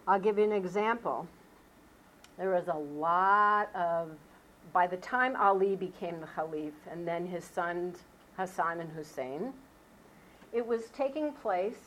[0.08, 1.28] I'll give you an example.
[2.38, 4.12] There was a lot of
[4.74, 8.00] by the time Ali became the Caliph and then his sons
[8.36, 9.54] Hassan and Hussein,
[10.52, 11.80] it was taking place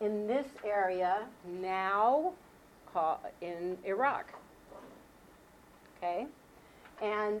[0.00, 1.22] in this area
[1.60, 2.32] now
[3.40, 4.32] in Iraq.
[5.96, 6.26] Okay?
[7.02, 7.40] And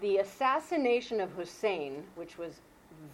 [0.00, 2.60] the assassination of Hussein, which was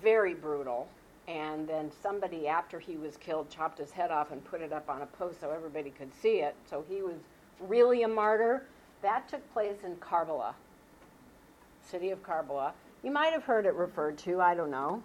[0.03, 0.89] very brutal,
[1.31, 4.91] and then somebody after he was killed chopped his head off and put it up
[4.91, 6.57] on a post so everybody could see it.
[6.69, 7.17] So he was
[7.61, 8.67] really a martyr.
[9.03, 10.55] That took place in Karbala,
[11.83, 12.73] city of Karbala.
[13.05, 15.03] You might have heard it referred to, I don't know.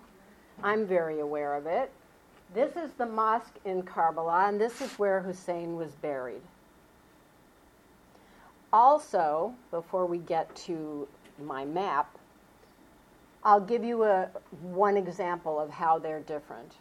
[0.63, 1.91] I'm very aware of it.
[2.53, 6.41] This is the mosque in Karbala, and this is where Hussein was buried.
[8.73, 11.07] Also, before we get to
[11.43, 12.17] my map,
[13.46, 14.28] I'll give you a,
[14.62, 16.74] one example of how they're different.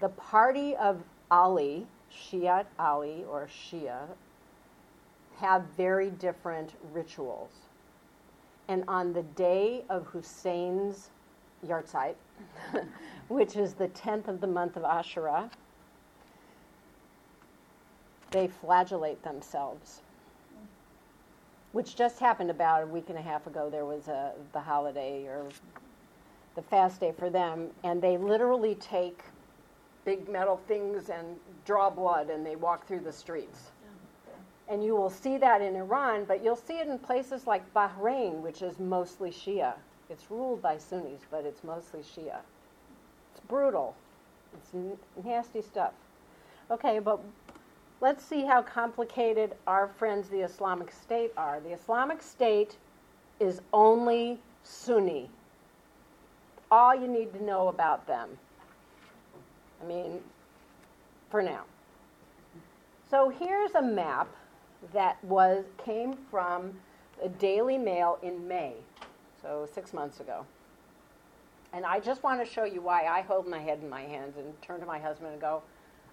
[0.00, 4.08] The party of Ali, Shiat Ali or Shia,
[5.36, 7.50] have very different rituals.
[8.68, 11.10] And on the day of Hussein's
[11.66, 12.14] yahrzeit,
[13.28, 15.50] which is the 10th of the month of Ashura,
[18.30, 20.00] they flagellate themselves.
[21.72, 23.70] Which just happened about a week and a half ago.
[23.70, 25.48] There was a, the holiday or
[26.54, 29.22] the fast day for them, and they literally take
[30.04, 33.70] big metal things and draw blood and they walk through the streets.
[34.68, 38.40] And you will see that in Iran, but you'll see it in places like Bahrain,
[38.40, 39.74] which is mostly Shia.
[40.08, 42.38] It's ruled by Sunnis, but it's mostly Shia.
[43.32, 43.94] It's brutal.
[44.54, 45.92] It's n- nasty stuff.
[46.70, 47.20] Okay, but
[48.00, 51.60] let's see how complicated our friends, the Islamic State, are.
[51.60, 52.76] The Islamic State
[53.40, 55.28] is only Sunni.
[56.72, 58.30] All you need to know about them.
[59.82, 60.20] I mean,
[61.30, 61.64] for now.
[63.10, 64.26] So here's a map
[64.94, 66.72] that was came from
[67.22, 68.72] a Daily Mail in May,
[69.42, 70.46] so six months ago.
[71.74, 74.38] And I just want to show you why I hold my head in my hands
[74.38, 75.62] and turn to my husband and go,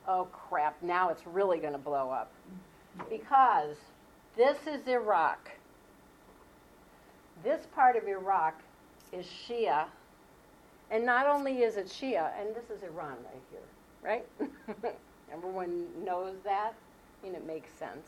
[0.09, 2.33] oh crap, now it's really going to blow up.
[3.09, 3.77] Because
[4.35, 5.51] this is Iraq.
[7.45, 8.61] This part of Iraq
[9.13, 9.85] is Shia.
[10.91, 14.25] And not only is it Shia, and this is Iran right here,
[14.81, 14.95] right?
[15.33, 16.73] Everyone knows that,
[17.23, 18.07] and it makes sense.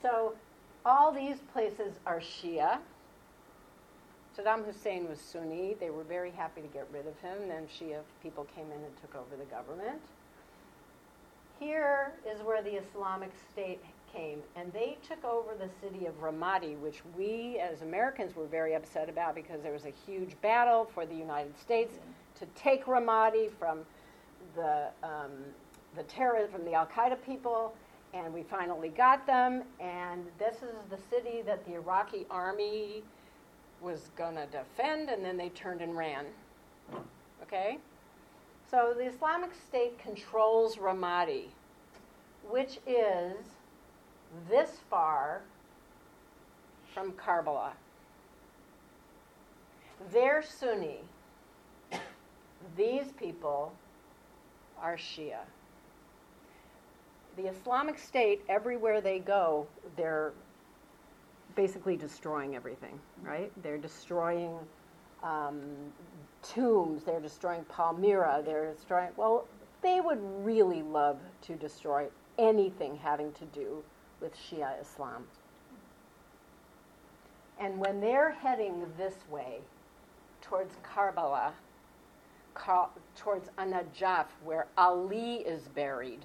[0.00, 0.34] So
[0.84, 2.78] all these places are Shia.
[4.36, 5.76] Saddam Hussein was Sunni.
[5.78, 7.48] They were very happy to get rid of him.
[7.48, 10.00] Then Shia people came in and took over the government.
[11.58, 16.78] Here is where the Islamic State came, and they took over the city of Ramadi,
[16.78, 21.06] which we as Americans were very upset about because there was a huge battle for
[21.06, 21.94] the United States
[22.38, 23.80] to take Ramadi from
[24.54, 25.30] the um,
[25.96, 27.74] the terror from the Al Qaeda people,
[28.14, 29.62] and we finally got them.
[29.80, 33.02] And this is the city that the Iraqi army
[33.80, 36.26] was going to defend, and then they turned and ran.
[37.42, 37.78] Okay?
[38.70, 41.46] So the Islamic State controls Ramadi,
[42.48, 43.34] which is
[44.48, 45.42] this far
[46.94, 47.70] from Karbala.
[50.12, 51.00] They're Sunni.
[52.76, 53.72] These people
[54.80, 55.40] are Shia.
[57.36, 59.66] The Islamic State, everywhere they go,
[59.96, 60.32] they're
[61.54, 63.52] basically destroying everything, right?
[63.62, 64.56] They're destroying
[65.22, 65.60] um,
[66.42, 69.46] tombs, they're destroying Palmyra, they're destroying, well,
[69.82, 72.06] they would really love to destroy
[72.38, 73.82] anything having to do
[74.20, 75.26] with Shia Islam.
[77.60, 79.60] And when they're heading this way,
[80.40, 81.52] towards Karbala,
[82.54, 86.24] Ka- towards An-Najaf, where Ali is buried,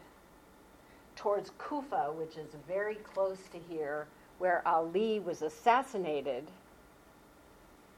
[1.17, 4.07] towards Kufa, which is very close to here,
[4.39, 6.49] where Ali was assassinated,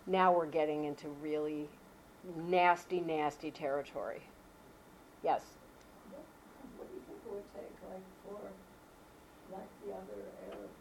[0.08, 1.70] now we're getting into really
[2.48, 4.22] nasty, nasty territory.
[5.24, 5.42] Yes?
[6.78, 8.40] What do you think it would take, like, for,
[9.54, 10.74] like the other Arabs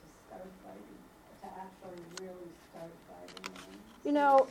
[0.00, 0.98] to start fighting,
[1.42, 1.70] attack?
[1.90, 3.89] Russia really start fighting them?
[4.04, 4.46] You know.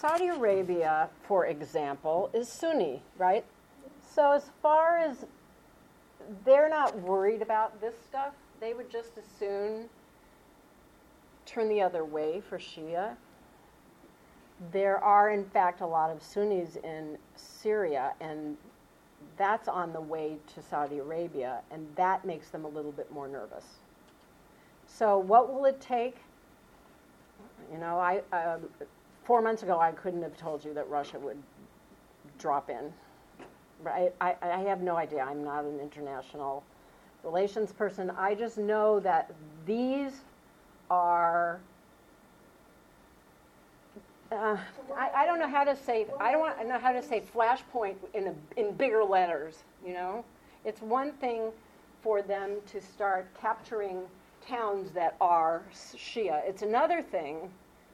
[0.00, 3.44] Saudi Arabia, for example, is Sunni, right?
[4.14, 5.26] So as far as
[6.44, 9.88] they're not worried about this stuff, they would just as soon
[11.46, 13.16] turn the other way for Shia.
[14.70, 18.56] There are, in fact, a lot of Sunnis in Syria, and
[19.36, 23.26] that's on the way to Saudi Arabia, and that makes them a little bit more
[23.26, 23.64] nervous.
[24.86, 26.18] So, what will it take?
[27.72, 28.68] You know, I um,
[29.24, 31.36] four months ago I couldn't have told you that Russia would
[32.38, 32.92] drop in.
[33.82, 34.12] Right?
[34.20, 35.20] I, I have no idea.
[35.20, 36.64] I'm not an international
[37.22, 38.10] relations person.
[38.10, 39.30] I just know that
[39.66, 40.12] these
[40.90, 41.60] are.
[44.30, 44.56] Uh,
[44.94, 46.06] I, I don't know how to say.
[46.20, 49.62] I don't want, know how to say flashpoint in a, in bigger letters.
[49.86, 50.24] You know,
[50.64, 51.50] it's one thing
[52.02, 54.02] for them to start capturing
[54.48, 56.40] towns that are Shia.
[56.46, 57.50] It's another thing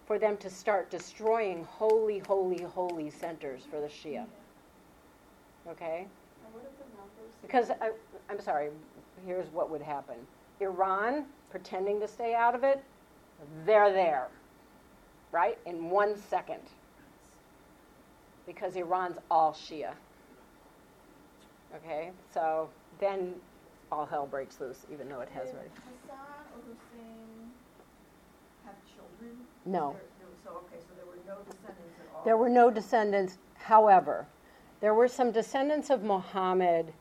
[0.06, 4.26] for them to start destroying holy, holy, holy centers for the Shia.
[5.68, 6.06] Okay?
[6.44, 7.34] And what are the numbers?
[7.42, 7.90] Because, I,
[8.30, 8.68] I'm sorry,
[9.26, 10.16] here's what would happen
[10.60, 12.82] Iran, pretending to stay out of it,
[13.66, 14.28] they're there,
[15.32, 15.58] right?
[15.66, 16.60] In one second.
[18.46, 19.92] Because Iran's all Shia.
[21.76, 22.10] Okay?
[22.32, 22.68] So
[23.00, 23.34] then
[23.90, 25.68] all hell breaks loose, even though it has already.
[25.74, 26.18] Hassan
[26.54, 27.50] or Hussein
[28.64, 29.46] have children?
[29.64, 29.92] No.
[29.92, 32.22] There- there So, okay, so there were no descendants at all?
[32.24, 33.38] There were no descendants.
[33.54, 34.26] However,
[34.80, 36.92] there were some descendants of Muhammad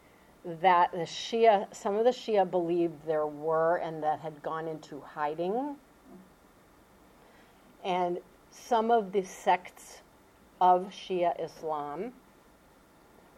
[0.46, 5.02] that the Shia, some of the Shia believed there were and that had gone into
[5.02, 5.78] hiding.
[7.84, 8.20] And
[8.52, 10.02] some of the sects
[10.62, 12.14] of Shia Islam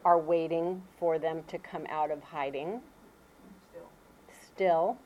[0.04, 2.82] are waiting for them to come out of hiding.
[3.72, 3.88] Still.
[4.54, 4.98] Still,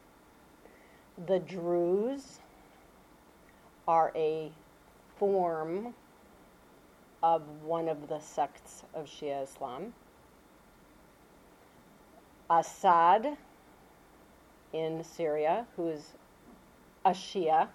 [1.28, 2.40] the Druze
[3.90, 4.52] are a
[5.18, 5.96] form
[7.24, 9.94] of one of the sects of Shia Islam.
[12.52, 13.36] Assad
[14.74, 16.14] in Syria, who is
[17.04, 17.68] a Shia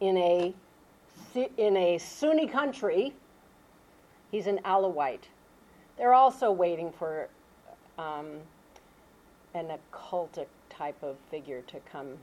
[0.00, 0.54] in a
[1.58, 3.12] in a Sunni country,
[4.30, 5.28] he's an Alawite.
[5.98, 7.28] They're also waiting for
[7.98, 8.38] um,
[9.52, 12.16] an occultic type of figure to come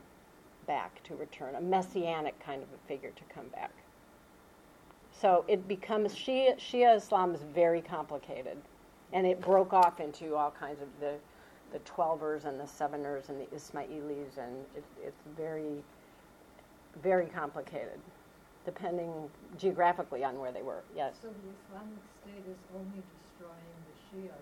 [0.66, 3.72] back, to return, a messianic kind of a figure to come back.
[5.12, 8.56] So it becomes Shia, Shia Islam is very complicated,
[9.12, 11.14] and it broke off into all kinds of the
[11.72, 15.82] the Twelvers and the Seveners and the Ismailis, and it, it's very
[17.02, 17.98] very complicated,
[18.64, 19.10] depending
[19.58, 20.82] geographically on where they were.
[20.94, 21.14] Yes.
[21.20, 21.34] So the
[21.66, 23.02] Islamic State is only
[23.32, 24.34] destroying the Shia.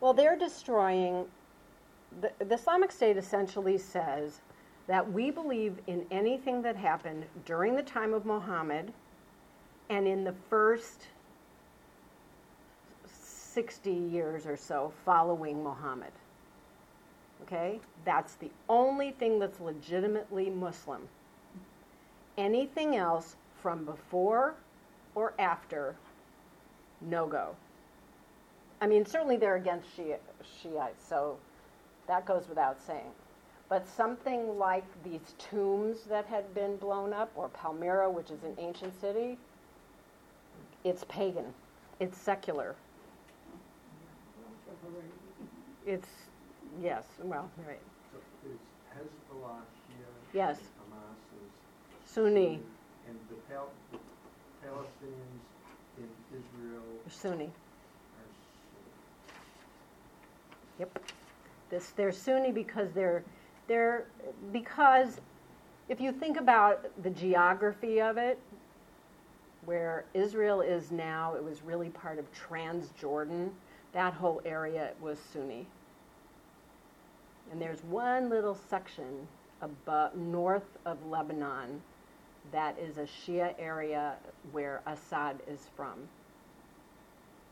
[0.00, 1.26] Well, they're destroying.
[2.20, 4.40] The, the Islamic State essentially says
[4.88, 8.92] that we believe in anything that happened during the time of Muhammad
[9.90, 11.06] and in the first
[13.06, 16.12] 60 years or so following Muhammad.
[17.42, 17.80] Okay?
[18.04, 21.06] That's the only thing that's legitimately Muslim.
[22.38, 24.54] Anything else from before
[25.14, 25.96] or after,
[27.02, 27.54] no go.
[28.80, 30.18] I mean, certainly they're against Shia,
[30.62, 31.36] Shiites, so
[32.06, 33.10] that goes without saying.
[33.68, 38.54] But something like these tombs that had been blown up, or Palmyra, which is an
[38.58, 39.36] ancient city,
[40.84, 41.52] it's pagan,
[42.00, 42.74] it's secular.
[45.86, 46.08] It's,
[46.82, 47.80] yes, well, right.
[48.12, 48.18] So
[48.50, 48.58] is
[48.94, 50.34] Hezbollah Shia?
[50.34, 50.58] Yes.
[50.58, 51.16] Hamas
[51.46, 52.10] is?
[52.10, 52.60] Sunni.
[53.08, 53.98] And the Pal- the
[54.66, 55.44] Palestinians
[55.98, 57.44] in Israel Sunni.
[57.44, 57.50] are Sunni?
[60.78, 60.98] Yep.
[61.70, 63.24] This, they're Sunni because they're,
[63.68, 64.06] they're,
[64.52, 65.20] because
[65.88, 68.38] if you think about the geography of it,
[69.64, 73.50] where Israel is now, it was really part of Transjordan.
[73.92, 75.66] That whole area was Sunni.
[77.52, 79.26] And there's one little section
[79.60, 81.82] above, north of Lebanon
[82.52, 84.14] that is a Shia area
[84.52, 85.94] where Assad is from.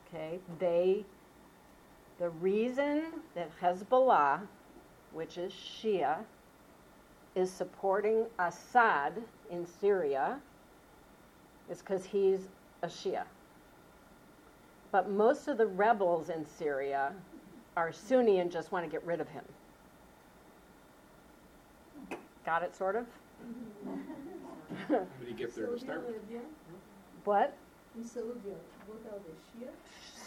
[0.08, 0.38] Okay?
[0.58, 1.04] They
[2.18, 3.04] the reason
[3.34, 4.40] that Hezbollah,
[5.16, 6.18] which is Shia,
[7.34, 9.14] is supporting Assad
[9.50, 10.38] in Syria
[11.70, 12.40] is because he's
[12.82, 13.24] a Shia.
[14.92, 17.12] But most of the rebels in Syria
[17.78, 19.44] are Sunni and just want to get rid of him.
[22.44, 23.06] Got it, sort of?
[24.88, 26.16] How did he get there to start with?
[27.24, 27.56] What?
[27.96, 28.28] In Saudi,
[28.86, 29.70] what are the Shia?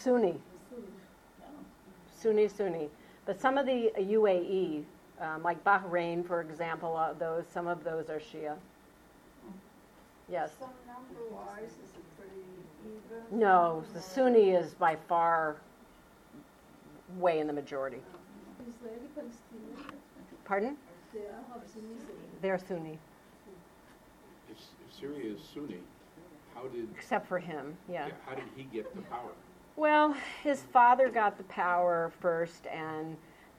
[0.02, 0.34] Sunni.
[2.20, 2.88] Sunni, Sunni.
[3.26, 4.84] But some of the UAE
[5.20, 8.56] Um, like Bahrain, for example, uh, those some of those are Shia.
[10.30, 10.52] Yes.
[10.58, 12.40] Some number wise, is it pretty
[12.86, 13.38] even?
[13.38, 15.56] No, the Sunni is by far
[17.18, 17.98] way in the majority.
[18.66, 19.92] Israeli Palestinian,
[20.44, 20.76] Pardon?
[21.12, 21.60] they are
[22.40, 22.98] They're Sunni,
[24.48, 25.80] If, if Syria is Sunni,
[26.54, 27.76] how did, except for him.
[27.90, 28.06] Yeah.
[28.06, 29.32] yeah, how did he get the power?
[29.76, 33.16] Well, his father got the power first, and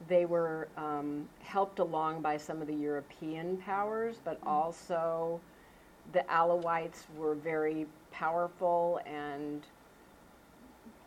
[0.08, 5.40] they were um, helped along by some of the European powers, but also
[6.12, 9.62] the Alawites were very powerful and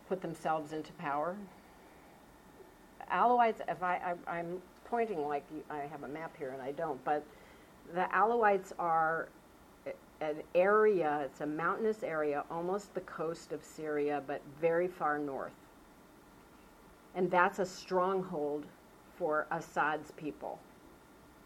[0.08, 1.36] put themselves into power.
[3.10, 7.02] Alawites, if I, I I'm pointing like I have a map here and I don't,
[7.04, 7.24] but
[7.94, 9.28] the Alawites are
[10.20, 15.52] an area, it's a mountainous area, almost the coast of Syria, but very far north.
[17.14, 18.64] And that's a stronghold
[19.16, 20.58] for Assad's people,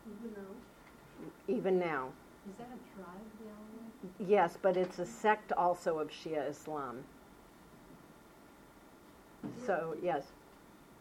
[0.07, 2.09] Even now, even now.
[2.49, 4.29] is that a tribe, the Alawite?
[4.31, 7.05] Yes, but it's a sect also of Shia Islam.
[9.64, 10.25] So, yes,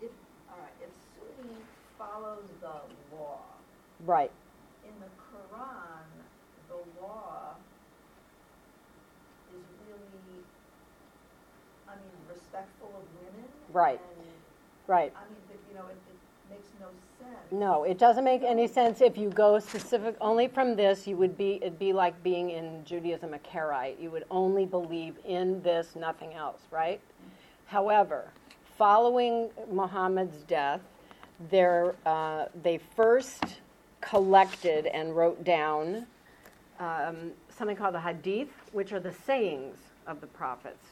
[0.02, 0.12] If,
[0.50, 0.90] all right, if
[1.36, 1.56] Sunni
[1.98, 3.40] follows the law,
[4.06, 4.32] right.
[4.86, 6.06] in the Quran,
[6.70, 7.56] the law
[9.52, 10.44] is really,
[11.88, 13.50] I mean, respectful of women.
[13.74, 14.02] Right.
[14.88, 15.14] Right.
[15.16, 16.88] I mean, but, you know, it, it makes no
[17.20, 17.52] sense.
[17.52, 21.08] No, it doesn't make any sense if you go specific only from this.
[21.08, 24.02] You would be it'd be like being in Judaism a Karaite.
[24.02, 27.00] You would only believe in this, nothing else, right?
[27.66, 28.32] However,
[28.78, 30.82] following Muhammad's death,
[31.52, 33.44] there uh, they first
[34.02, 36.08] collected and wrote down
[36.80, 39.78] um, something called the Hadith, which are the sayings
[40.08, 40.88] of the prophets.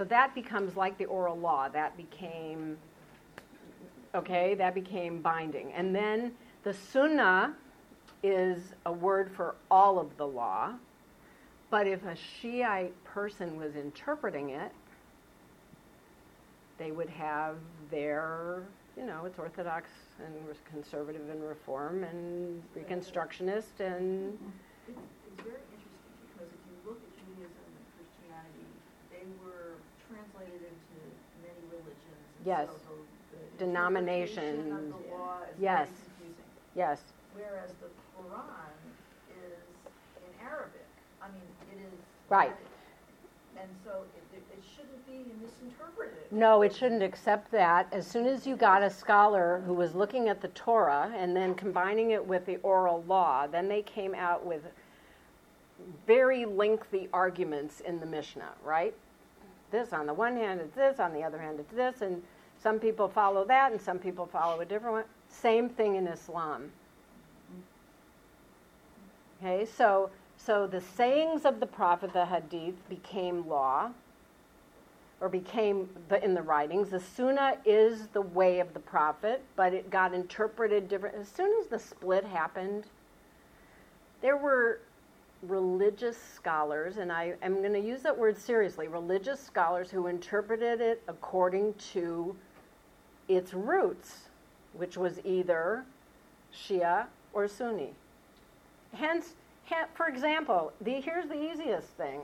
[0.00, 1.68] So that becomes like the oral law.
[1.68, 2.78] That became
[4.14, 5.74] okay, that became binding.
[5.74, 6.32] And then
[6.64, 7.54] the sunnah
[8.22, 10.72] is a word for all of the law.
[11.68, 14.72] But if a Shiite person was interpreting it,
[16.78, 17.56] they would have
[17.90, 18.62] their,
[18.96, 19.90] you know, it's Orthodox
[20.24, 20.34] and
[20.64, 24.38] conservative and reform and Reconstructionist and
[24.88, 28.64] It's, it's very interesting because if you look at Judaism and Christianity,
[29.12, 29.76] they were
[30.10, 30.98] translated into
[31.38, 32.18] many religions.
[32.18, 32.68] and Yes.
[32.68, 32.74] so
[33.32, 34.44] the- the Denomination.
[34.44, 35.88] interpretation of the law is Yes.
[35.88, 36.44] confusing.
[36.74, 37.02] yes,
[37.34, 37.86] Whereas the
[38.18, 38.70] Quran
[39.44, 39.58] is
[40.16, 40.84] in Arabic.
[41.22, 41.98] I mean, it is.
[42.28, 42.54] Right.
[43.58, 46.32] And so it, it, it shouldn't be misinterpreted.
[46.32, 47.86] No, it shouldn't accept that.
[47.92, 51.54] As soon as you got a scholar who was looking at the Torah and then
[51.54, 54.62] combining it with the oral law, then they came out with
[56.06, 58.94] very lengthy arguments in the Mishnah, right?
[59.70, 62.22] This on the one hand, it's this, on the other hand, it's this, and
[62.62, 65.04] some people follow that and some people follow a different one.
[65.28, 66.70] Same thing in Islam.
[69.38, 73.90] Okay, so so the sayings of the prophet, the hadith, became law
[75.20, 76.90] or became the, in the writings.
[76.90, 81.16] The Sunnah is the way of the prophet, but it got interpreted different.
[81.16, 82.84] As soon as the split happened,
[84.22, 84.80] there were
[85.42, 90.80] religious scholars, and I am going to use that word seriously religious scholars who interpreted
[90.80, 92.36] it according to
[93.28, 94.28] its roots,
[94.74, 95.84] which was either
[96.54, 97.92] Shia or Sunni.
[98.92, 99.34] Hence,
[99.94, 102.20] for example, the, here's the easiest thing.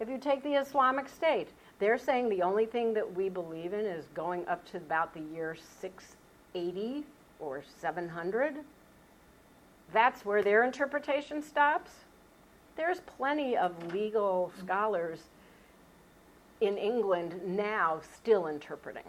[0.00, 1.48] If you take the Islamic State,
[1.78, 5.20] they're saying the only thing that we believe in is going up to about the
[5.20, 7.04] year 680
[7.40, 8.56] or 700.
[9.92, 11.90] That's where their interpretation stops.
[12.76, 15.20] There's plenty of legal scholars
[16.60, 19.04] in England now still interpreting.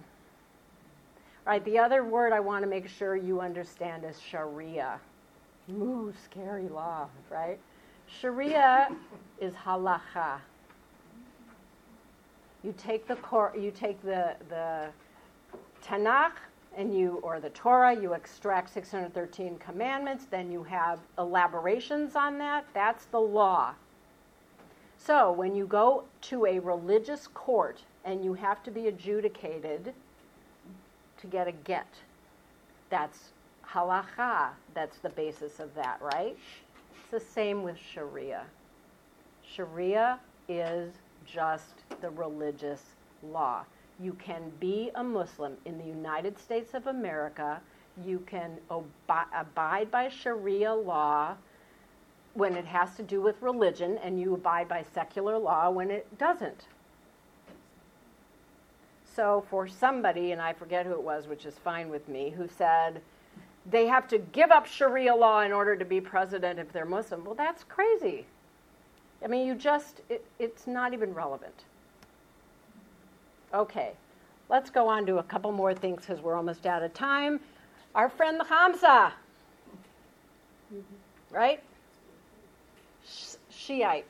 [1.46, 5.00] Right, the other word I want to make sure you understand is Sharia.
[5.72, 7.60] Ooh, scary law, right?
[8.08, 8.90] Sharia
[9.40, 10.40] is halacha.
[12.64, 14.88] You take the Cor- you take the the
[15.84, 16.34] Tanakh
[16.76, 22.66] and you or the Torah, you extract 613 commandments, then you have elaborations on that.
[22.74, 23.74] That's the law.
[24.98, 29.94] So, when you go to a religious court and you have to be adjudicated
[31.18, 31.88] to get a get,
[32.90, 33.32] that's
[33.68, 34.50] halacha.
[34.74, 36.38] That's the basis of that, right?
[37.00, 38.44] It's the same with Sharia.
[39.44, 40.20] Sharia
[40.50, 40.94] is
[41.26, 42.82] just the religious
[43.24, 43.66] law.
[44.00, 47.62] You can be a Muslim in the United States of America.
[48.04, 51.36] You can abide by Sharia law
[52.34, 56.18] when it has to do with religion, and you abide by secular law when it
[56.18, 56.66] doesn't.
[59.16, 62.50] So, for somebody, and I forget who it was, which is fine with me, who
[62.50, 63.02] said,
[63.66, 67.24] they have to give up Sharia law in order to be president if they're Muslim.
[67.24, 68.26] Well, that's crazy.
[69.24, 71.64] I mean, you just, it, it's not even relevant.
[73.56, 73.94] Okay,
[74.50, 77.40] let's go on to a couple more things because we're almost out of time.
[77.96, 79.14] Our friend the Hamsa,
[81.32, 81.64] right?
[83.08, 84.06] Sh- Shiite.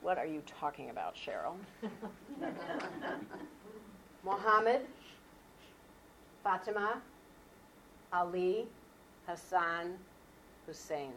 [0.00, 1.56] What are you talking about, Cheryl?
[4.24, 4.82] Muhammad,
[6.44, 7.02] Fatima,
[8.12, 8.64] Ali,
[9.26, 9.94] Hassan,
[10.68, 11.10] Hussein.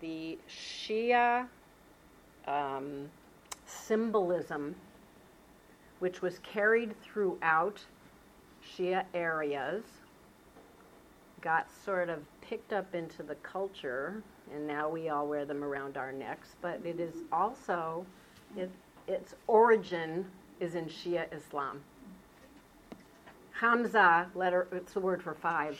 [0.00, 1.46] The Shia
[2.46, 3.10] um,
[3.66, 4.74] symbolism,
[5.98, 7.80] which was carried throughout
[8.76, 9.84] Shia areas,
[11.40, 14.22] got sort of picked up into the culture,
[14.54, 16.56] and now we all wear them around our necks.
[16.60, 18.06] But it is also,
[18.56, 18.70] it,
[19.08, 20.26] its origin
[20.60, 21.80] is in Shia Islam.
[23.60, 25.78] Hamsa, letter, it's the word for five.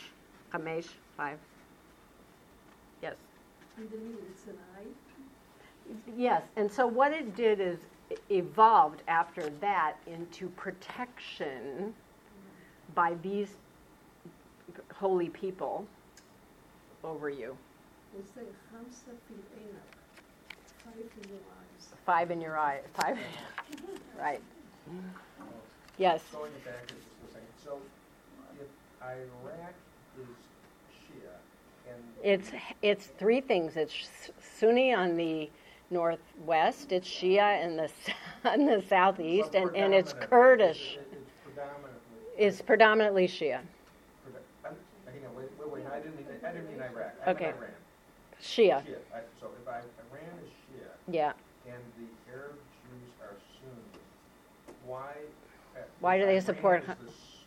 [0.53, 1.37] Hamesh, five.
[3.01, 3.15] Yes.
[3.77, 4.85] Underneath it's an eye.
[6.17, 7.77] Yes, and so what it did is
[8.29, 11.93] evolved after that into protection
[12.95, 13.55] by these
[14.93, 15.85] holy people
[17.03, 17.57] over you.
[18.13, 19.37] They say Hamsa fil
[20.85, 21.87] five in your eyes.
[22.05, 23.17] Five in your eye, five,
[24.19, 24.41] right.
[24.89, 25.45] Oh,
[25.97, 27.77] yes, Going back to the thing, so
[28.59, 28.67] if
[29.01, 29.73] Iraq
[30.19, 30.27] is
[30.91, 32.03] Shia and.
[32.21, 33.77] it's, it's three things.
[33.77, 35.49] It's Sunni on the
[35.93, 37.89] northwest, it's Shia in the,
[38.53, 40.97] in the southeast, so and, and it's Kurdish.
[40.99, 42.45] it- It's predominantly.
[42.45, 43.59] It's predominantly Shia.
[44.65, 44.75] I'm-
[45.05, 47.13] Hang on, wait, wait, wait, I didn't mean, I didn't mean Iraq.
[47.25, 47.45] I Okay.
[47.49, 47.69] Iran.
[48.41, 49.77] Shia, Shia, I- so if I,
[50.11, 51.33] Iran is Shia yeah.
[51.67, 54.01] and the Arab Jews are Sunni,
[54.85, 55.11] why?
[55.77, 56.95] uh, Why do they Iran support is the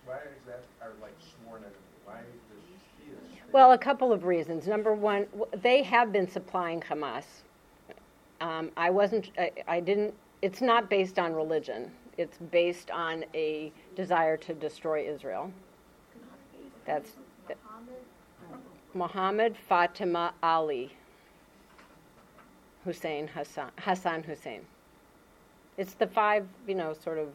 [0.07, 1.77] Why is that, are like sworn enemy?
[2.07, 2.21] Why?
[3.53, 4.67] Well, a couple of reasons.
[4.67, 5.27] Number one,
[5.63, 7.25] they have been supplying Hamas.
[8.41, 11.91] Um, I wasn't, I, I didn't, it's not based on religion.
[12.19, 15.51] It's based on a desire to destroy Israel.
[16.87, 17.11] That's
[18.95, 20.93] Muhammad, Fatima, Ali,
[22.85, 24.63] Hussein, Hassan, Hassan Hussein.
[25.77, 27.29] It's the five, you know, sort of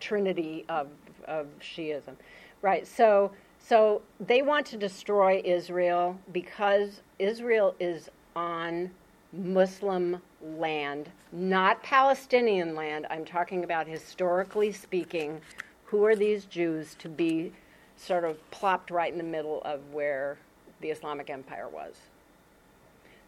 [0.00, 0.88] trinity of,
[1.26, 2.14] of Shiism.
[2.60, 8.90] Right, so, so they want to destroy Israel because Israel is on
[9.32, 13.06] Muslim land, not Palestinian land.
[13.10, 15.40] I'm talking about historically speaking.
[15.84, 17.52] Who are these Jews to be
[17.96, 20.38] sort of plopped right in the middle of where
[20.80, 21.94] the Islamic Empire was?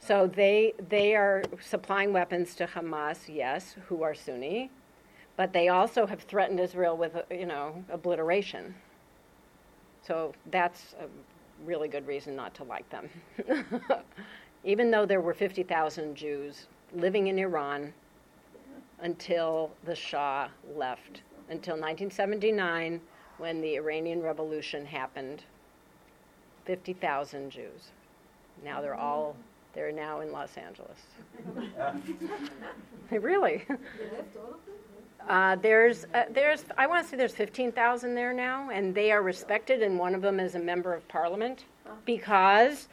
[0.01, 4.71] So they they are supplying weapons to Hamas, yes, who are Sunni,
[5.37, 8.75] but they also have threatened Israel with you know obliteration.
[10.05, 11.07] So that's a
[11.65, 13.09] really good reason not to like them.
[14.65, 17.93] Even though there were 50,000 Jews living in Iran
[19.01, 23.01] until the Shah left, until 1979
[23.39, 25.43] when the Iranian Revolution happened.
[26.65, 27.91] 50,000 Jews.
[28.65, 29.35] Now they're all
[29.75, 30.99] they're now in Los Angeles.
[33.11, 33.65] really?
[35.29, 39.23] Uh, there's, uh, there's, I want to say there's 15,000 there now, and they are
[39.23, 41.65] respected, and one of them is a member of parliament
[42.05, 42.89] because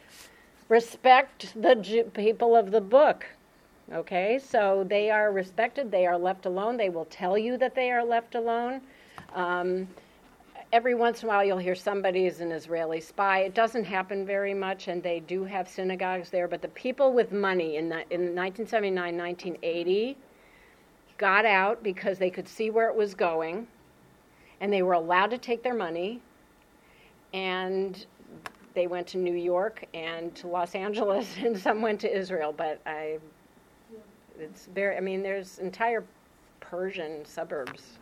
[0.70, 3.26] respect the people of the book.
[3.92, 7.92] Okay, so they are respected, they are left alone, they will tell you that they
[7.92, 8.82] are left alone.
[9.34, 9.88] Um,
[10.72, 13.40] every once in a while you'll hear somebody is an Israeli spy.
[13.40, 16.48] It doesn't happen very much, and they do have synagogues there.
[16.48, 20.18] But the people with money in, the, in 1979, 1980
[21.18, 23.68] got out because they could see where it was going,
[24.62, 26.22] and they were allowed to take their money,
[27.34, 28.06] and
[28.80, 32.54] they went to New York and to Los Angeles, and some went to Israel.
[32.56, 33.18] But I,
[34.40, 34.96] it's very.
[34.96, 36.06] I mean, there's entire
[36.62, 38.00] Persian suburbs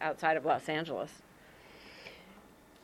[0.00, 1.12] outside of Los Angeles.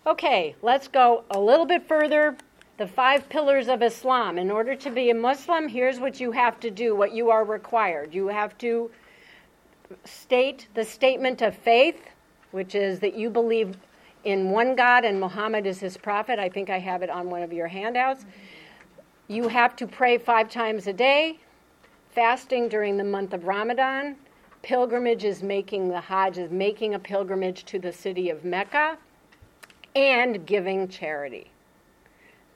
[0.07, 2.37] Okay, let's go a little bit further.
[2.79, 4.39] The five pillars of Islam.
[4.39, 7.45] In order to be a Muslim, here's what you have to do, what you are
[7.45, 8.15] required.
[8.15, 8.89] You have to
[10.05, 12.01] state the statement of faith,
[12.53, 13.77] which is that you believe
[14.25, 16.39] in one God and Muhammad is his prophet.
[16.39, 18.25] I think I have it on one of your handouts.
[19.29, 21.39] You have to pray five times a day,
[22.11, 24.17] fasting during the month of Ramadan.
[24.63, 28.97] Pilgrimage is making the Hajj, is making a pilgrimage to the city of Mecca
[29.97, 31.51] and giving charity.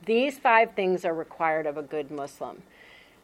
[0.05, 2.61] These five things are required of a good Muslim.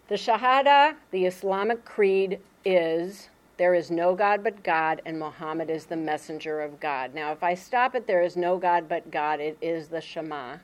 [0.09, 5.85] The Shahada, the Islamic creed, is There is no God but God, and Muhammad is
[5.85, 7.13] the messenger of God.
[7.13, 10.57] Now, if I stop at there is no God but God, it is the Shema.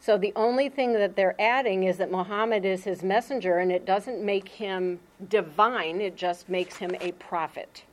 [0.00, 3.84] So the only thing that they're adding is that Muhammad is his messenger, and it
[3.86, 7.84] doesn't make him divine, it just makes him a prophet.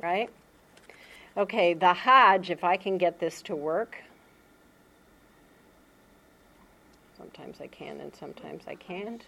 [0.00, 0.30] Right?
[1.36, 3.96] Okay, the Hajj, if I can get this to work.
[7.16, 9.24] Sometimes I can and sometimes I can't.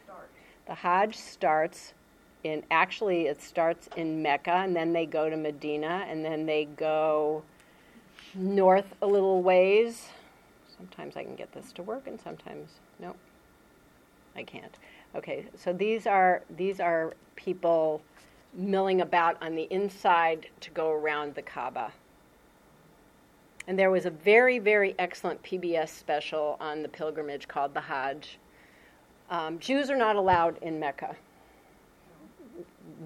[0.66, 1.94] The Hajj starts
[2.42, 6.66] in, actually, it starts in Mecca, and then they go to Medina, and then they
[6.66, 7.42] go
[8.34, 10.08] north a little ways.
[10.76, 13.14] Sometimes I can get this to work, and sometimes no,
[14.36, 14.76] I can't.
[15.14, 18.02] Okay, so these are these are people
[18.52, 21.92] milling about on the inside to go around the Kaaba.
[23.66, 28.38] And there was a very, very excellent PBS special on the pilgrimage called The Hajj.
[29.30, 31.16] Um, Jews are not allowed in Mecca.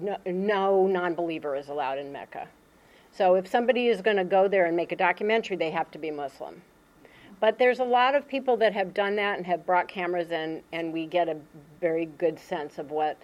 [0.01, 2.47] No, no non believer is allowed in Mecca.
[3.11, 5.97] So if somebody is going to go there and make a documentary, they have to
[5.97, 6.61] be Muslim.
[7.39, 10.61] But there's a lot of people that have done that and have brought cameras in,
[10.73, 11.37] and we get a
[11.79, 13.17] very good sense of what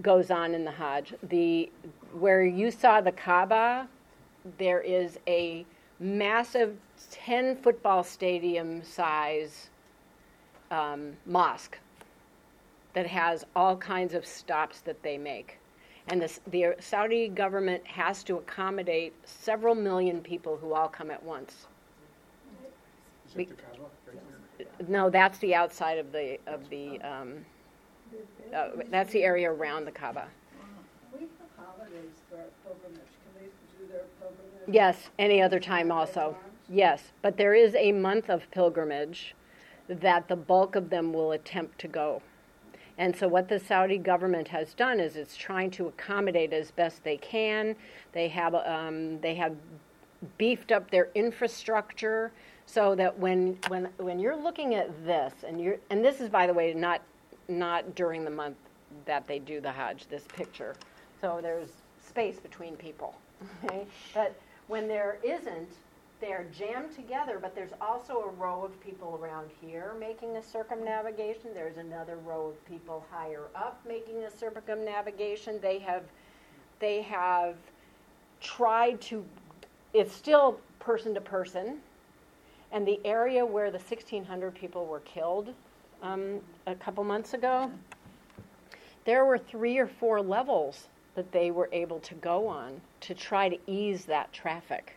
[0.00, 1.14] goes on in the Hajj.
[1.22, 1.70] The
[2.18, 3.88] where you saw the Kaaba,
[4.58, 5.64] there is a
[6.00, 6.76] massive
[7.10, 9.70] 10 football stadium size
[10.70, 11.78] um, mosque
[12.94, 15.58] that has all kinds of stops that they make.
[16.08, 21.22] And this, the Saudi government has to accommodate several million people who all come at
[21.22, 21.66] once.
[23.28, 24.18] Is We- it the Kaaba right
[24.58, 24.88] there?
[24.88, 27.00] No, that's the outside of the of the.
[27.00, 27.44] Um,
[28.54, 30.28] uh, that's the area around the Kaaba.
[31.12, 33.48] We have holidays for our pilgrimage, can they
[33.78, 34.74] do their pilgrimage?
[34.74, 36.36] Yes, any other time also.
[36.68, 39.34] Yes, but there is a month of pilgrimage
[39.88, 42.22] that the bulk of them will attempt to go.
[43.02, 47.02] And so, what the Saudi government has done is it's trying to accommodate as best
[47.02, 47.74] they can.
[48.12, 49.56] They have um, they have
[50.38, 52.30] beefed up their infrastructure
[52.64, 56.46] so that when when when you're looking at this and you're and this is by
[56.46, 57.02] the way not
[57.48, 58.56] not during the month
[59.04, 60.06] that they do the Hajj.
[60.06, 60.76] This picture,
[61.20, 61.70] so there's
[62.06, 63.16] space between people.
[63.64, 63.84] Okay,
[64.14, 64.36] but
[64.68, 65.70] when there isn't,
[66.22, 67.38] they're jammed together.
[67.42, 71.50] But there's also a row of people around here making a circumnavigation.
[71.52, 75.58] There's another row of people higher up making a circumnavigation.
[75.60, 76.04] They have
[76.78, 77.56] they have
[78.40, 79.24] tried to.
[79.92, 81.78] It's still person to person,
[82.70, 85.52] and the area where the 1,600 people were killed
[86.02, 87.70] um, a couple months ago,
[89.04, 93.48] there were three or four levels that they were able to go on to try
[93.48, 94.96] to ease that traffic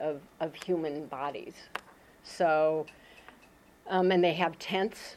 [0.00, 1.54] of, of human bodies.
[2.22, 2.86] So,
[3.88, 5.16] um, and they have tents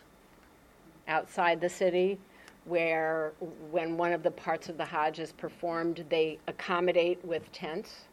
[1.08, 2.18] outside the city
[2.66, 3.34] where
[3.72, 8.06] when one of the parts of the Hajj is performed, they accommodate with tents,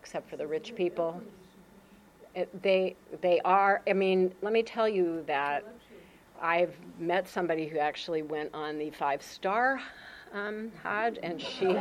[0.00, 1.20] except for the rich people.
[2.34, 5.64] It, they, they are, I mean, let me tell you that
[6.40, 9.80] I've met somebody who actually went on the five star
[10.32, 11.76] um, Hajj, and she,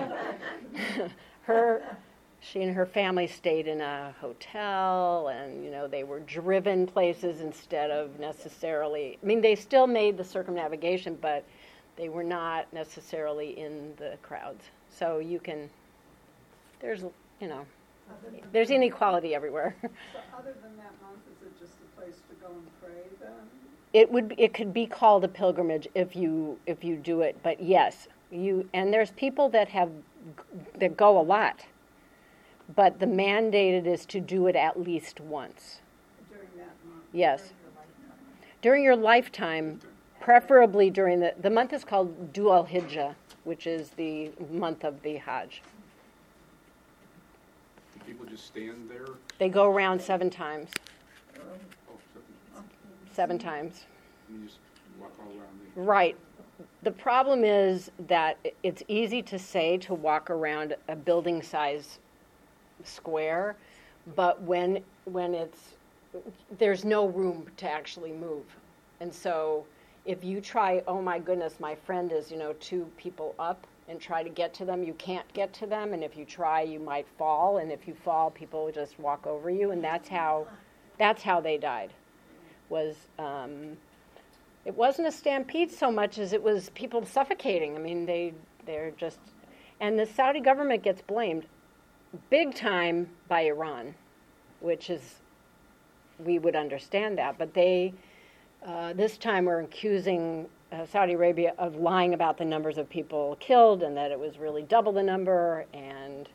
[1.44, 1.98] her,
[2.41, 7.41] she and her family stayed in a hotel, and you know they were driven places
[7.41, 9.18] instead of necessarily.
[9.22, 11.44] I mean, they still made the circumnavigation, but
[11.98, 14.64] they were not necessarily in the crowds.
[14.90, 15.70] So you can,
[16.80, 17.02] there's,
[17.41, 17.66] you know,
[18.53, 19.76] there's inequality everywhere.
[19.84, 19.90] So
[20.38, 23.30] other than that month, is it just a place to go and pray then?
[23.91, 27.61] It would it could be called a pilgrimage if you if you do it, but
[27.61, 29.91] yes, you and there's people that have
[30.80, 31.66] that go a lot.
[32.76, 35.80] But the mandated is to do it at least once.
[36.30, 37.04] During that month?
[37.12, 37.54] Yes.
[38.62, 39.80] During your lifetime,
[40.20, 45.18] preferably during the the month is called Dhul Hijjah, which is the month of the
[45.18, 45.62] Hajj.
[47.94, 49.08] Do people just stand there?
[49.40, 50.70] They go around seven times.
[51.38, 51.41] Oh,
[52.14, 52.70] something-
[53.14, 53.86] Seven times.
[54.28, 54.60] and you just
[55.00, 55.82] walk all around the.
[55.82, 56.16] Right.
[56.84, 62.00] The problem is that it's easy to say to walk around a building size
[62.84, 63.56] square,
[64.15, 65.76] but when when it's
[66.57, 68.45] there's no room to actually move.
[68.99, 69.65] And so
[70.06, 73.99] if you try, oh my goodness, my friend is, you know, two people up and
[73.99, 76.80] try to get to them, you can't get to them and if you try you
[76.80, 80.47] might fall and if you fall people just walk over you and that's how
[80.97, 81.91] that's how they died.
[82.69, 83.77] Was um,
[84.65, 87.76] it wasn't a stampede so much as it was people suffocating.
[87.76, 88.34] I mean, they
[88.65, 89.18] they're just,
[89.80, 91.45] and the Saudi government gets blamed
[92.30, 93.94] big time by Iran,
[94.60, 95.15] which is
[96.18, 97.94] we would understand that, but they
[98.65, 103.38] uh, this time were accusing uh, Saudi Arabia of lying about the numbers of people
[103.40, 106.27] killed and that it was really double the number, and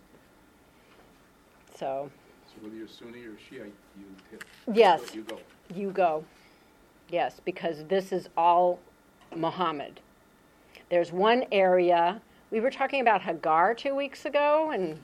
[1.79, 2.11] so
[2.47, 4.45] So whether you're Sunni or Shiite, you hit.
[4.73, 5.15] Yes.
[5.15, 5.39] You go.
[5.75, 6.25] you go.
[7.11, 8.79] Yes, because this is all
[9.37, 10.01] Muhammad.
[10.91, 12.21] There's one area,
[12.51, 14.99] we were talking about Hagar two weeks ago, and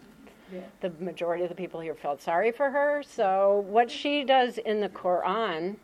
[0.81, 3.03] the majority of the people here felt sorry for her.
[3.03, 5.77] So, what she does in the Quran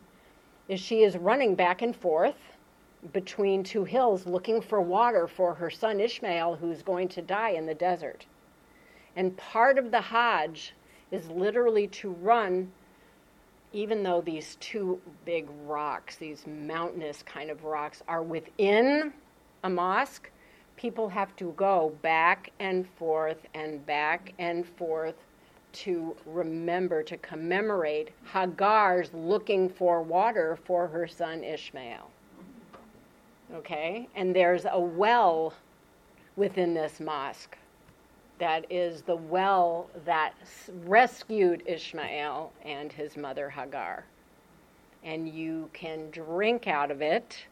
[0.67, 2.35] is she is running back and forth
[3.13, 7.65] between two hills looking for water for her son Ishmael, who's going to die in
[7.65, 8.25] the desert.
[9.15, 10.73] And part of the Hajj
[11.11, 12.71] is literally to run
[13.73, 19.13] even though these two big rocks, these mountainous kind of rocks, are within
[19.63, 20.31] a mosque,
[20.77, 25.15] people have to go back and forth and back and forth
[25.73, 32.09] to remember, to commemorate Hagar's looking for water for her son Ishmael.
[33.53, 34.07] Okay?
[34.15, 35.53] And there's a well
[36.35, 37.57] within this mosque
[38.39, 40.33] that is the well that
[40.85, 44.05] rescued Ishmael and his mother Hagar.
[45.03, 47.45] And you can drink out of it,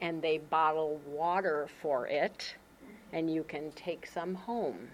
[0.00, 2.54] and they bottle water for it,
[3.12, 4.88] and you can take some home.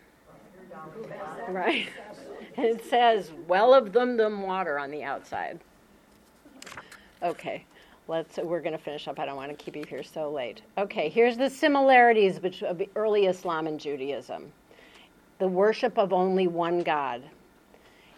[1.48, 1.88] Right?
[2.56, 5.58] And it says, well of Zamzam water on the outside.
[7.20, 7.64] Okay,
[8.06, 9.18] let's, we're going to finish up.
[9.18, 10.62] I don't want to keep you here so late.
[10.78, 14.52] Okay, here's the similarities between early Islam and Judaism
[15.40, 17.22] the worship of only one God.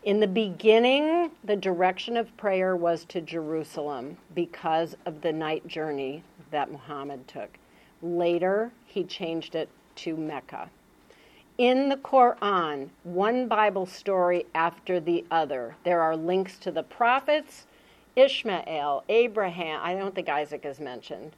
[0.05, 6.23] In the beginning, the direction of prayer was to Jerusalem because of the night journey
[6.51, 7.59] that Muhammad took.
[8.03, 10.71] Later, he changed it to Mecca.
[11.59, 17.67] In the Quran, one Bible story after the other, there are links to the prophets,
[18.15, 19.81] Ishmael, Abraham.
[19.83, 21.33] I don't think Isaac is mentioned.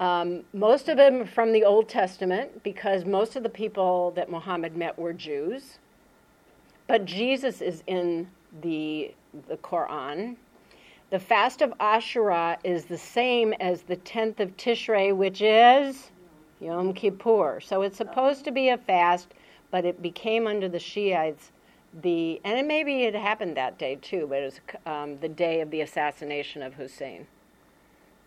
[0.00, 4.76] Um, most of them from the Old Testament because most of the people that Muhammad
[4.76, 5.78] met were Jews.
[6.86, 8.28] But Jesus is in
[8.62, 9.12] the,
[9.48, 10.36] the Quran.
[11.10, 16.10] The fast of Ashura is the same as the 10th of Tishrei, which is
[16.60, 17.60] Yom Kippur.
[17.60, 19.28] So it's supposed to be a fast,
[19.70, 21.52] but it became under the Shiites
[22.02, 25.60] the, and it, maybe it happened that day too, but it was um, the day
[25.60, 27.26] of the assassination of Hussein.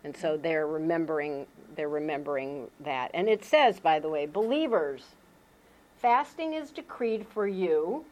[0.04, 3.10] And so they're remembering they're remembering that.
[3.14, 5.14] And it says, by the way, believers,
[5.96, 8.04] fasting is decreed for you.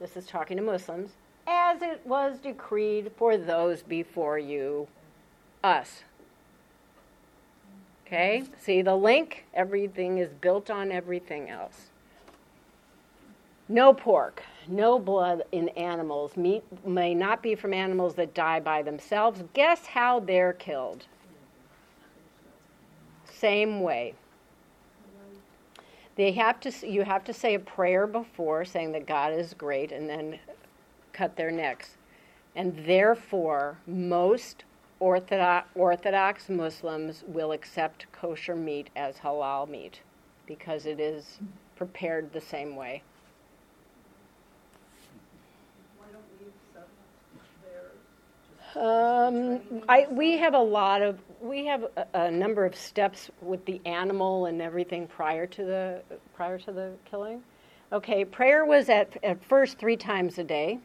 [0.00, 1.10] This is talking to Muslims,
[1.46, 4.88] as it was decreed for those before you,
[5.62, 6.02] us.
[8.06, 8.44] Okay?
[8.58, 9.46] See the link?
[9.52, 11.90] Everything is built on everything else.
[13.68, 16.36] No pork, no blood in animals.
[16.36, 19.42] Meat may not be from animals that die by themselves.
[19.54, 21.06] Guess how they're killed?
[23.24, 24.14] Same way.
[26.14, 29.92] They have to you have to say a prayer before saying that God is great
[29.92, 30.38] and then
[31.12, 31.96] cut their necks.
[32.54, 34.64] And therefore, most
[34.98, 40.00] Orthodox, Orthodox Muslims will accept kosher meat as halal meat
[40.46, 41.38] because it is
[41.76, 43.02] prepared the same way.
[48.74, 48.80] We?
[48.80, 53.64] Um, I, we have a lot of, we have a, a number of steps with
[53.64, 56.02] the animal and everything prior to the,
[56.34, 57.42] prior to the killing.
[57.92, 60.78] Okay, prayer was at, at first three times a day,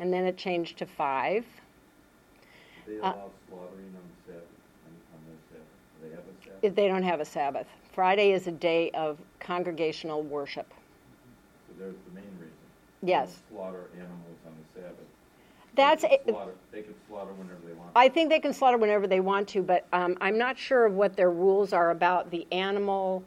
[0.00, 1.44] and then it changed to five.
[2.86, 4.48] They Uh, allow slaughtering on the Sabbath,
[4.86, 5.66] on, on the Sabbath.
[6.00, 6.76] Do they have a Sabbath?
[6.76, 7.66] They don't have a Sabbath.
[7.92, 10.72] Friday is a day of congregational worship.
[11.68, 12.56] So there's the main reason.
[13.02, 13.42] Yes.
[13.50, 15.06] Don't Slaughter animals on the Sabbath.
[15.74, 17.90] That's, They could a- slaughter, they could slaughter whenever they want.
[17.94, 20.94] I think they can slaughter whenever they want to, but um, I'm not sure of
[20.94, 23.22] what their rules are about the animal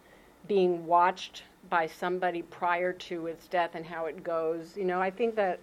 [0.47, 4.75] being watched by somebody prior to its death and how it goes.
[4.75, 5.59] You know, I think that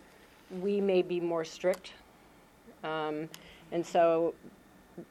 [0.60, 1.92] we may be more strict.
[2.84, 3.28] Um,
[3.72, 4.34] and so,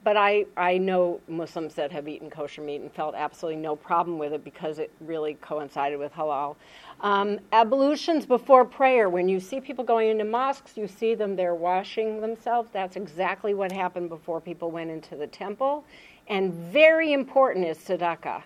[0.02, 4.18] but I, I know Muslims that have eaten kosher meat and felt absolutely no problem
[4.18, 6.56] with it because it really coincided with halal.
[7.00, 9.08] Um, ablutions before prayer.
[9.08, 12.70] When you see people going into mosques, you see them there washing themselves.
[12.72, 15.84] That's exactly what happened before people went into the temple.
[16.28, 18.42] And very important is tzedakah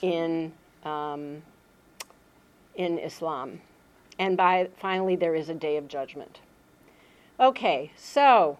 [0.00, 0.52] in,
[0.84, 1.42] um,
[2.76, 3.60] in Islam.
[4.18, 6.40] And by finally, there is a day of judgment.
[7.40, 8.58] Okay, so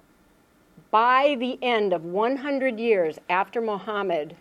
[0.90, 4.35] by the end of 100 years after Muhammad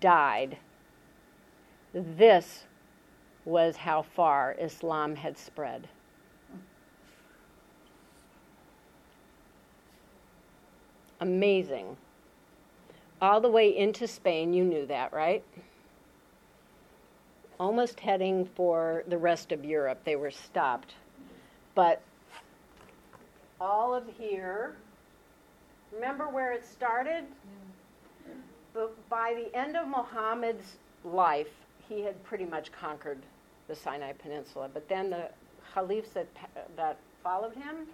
[0.00, 0.56] died,
[1.92, 2.64] this
[3.44, 5.88] was how far Islam had spread.
[11.20, 11.96] Amazing.
[13.20, 14.52] all the way into Spain.
[14.52, 15.44] You knew that, right?
[17.60, 20.00] Almost heading for the rest of Europe.
[20.04, 20.94] They were stopped.
[21.76, 22.02] But
[23.62, 24.74] all of here,
[25.92, 27.24] remember where it started?
[28.74, 31.50] But by the end of Muhammad's life,
[31.88, 33.18] he had pretty much conquered
[33.68, 34.68] the Sinai Peninsula.
[34.72, 35.28] But then the
[35.72, 36.26] caliphs that,
[36.76, 37.86] that followed him,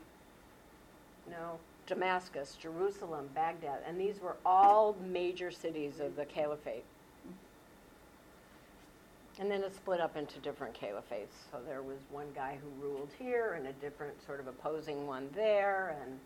[1.29, 6.85] no, Damascus, Jerusalem, Baghdad, and these were all major cities of the caliphate.
[9.41, 11.35] And then it split up into different caliphates.
[11.51, 15.29] So there was one guy who ruled here and a different sort of opposing one
[15.35, 16.19] there and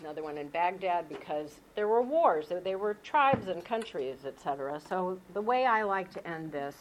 [0.00, 2.48] another one in Baghdad because there were wars.
[2.48, 4.80] There, there were tribes and countries, etc.
[4.86, 6.74] So the way I like to end this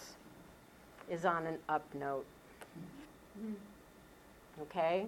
[1.09, 2.25] is on an up note.
[4.61, 5.07] Okay?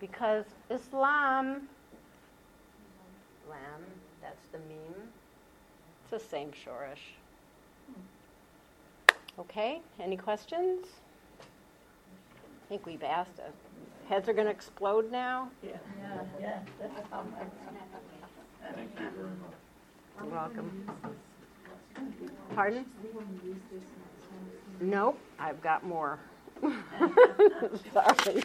[0.00, 1.68] Because Islam,
[3.48, 3.82] Lam,
[4.20, 5.08] that's the meme.
[6.02, 7.17] It's the same shorish.
[9.38, 10.86] Okay, any questions?
[11.40, 13.54] I think we've asked it.
[14.08, 15.48] Heads are going to explode now?
[15.62, 15.76] Yeah.
[18.74, 19.54] Thank you very much.
[20.20, 20.90] You're welcome.
[22.54, 22.84] Pardon?
[24.80, 26.18] Nope, I've got more.
[27.92, 28.42] Sorry.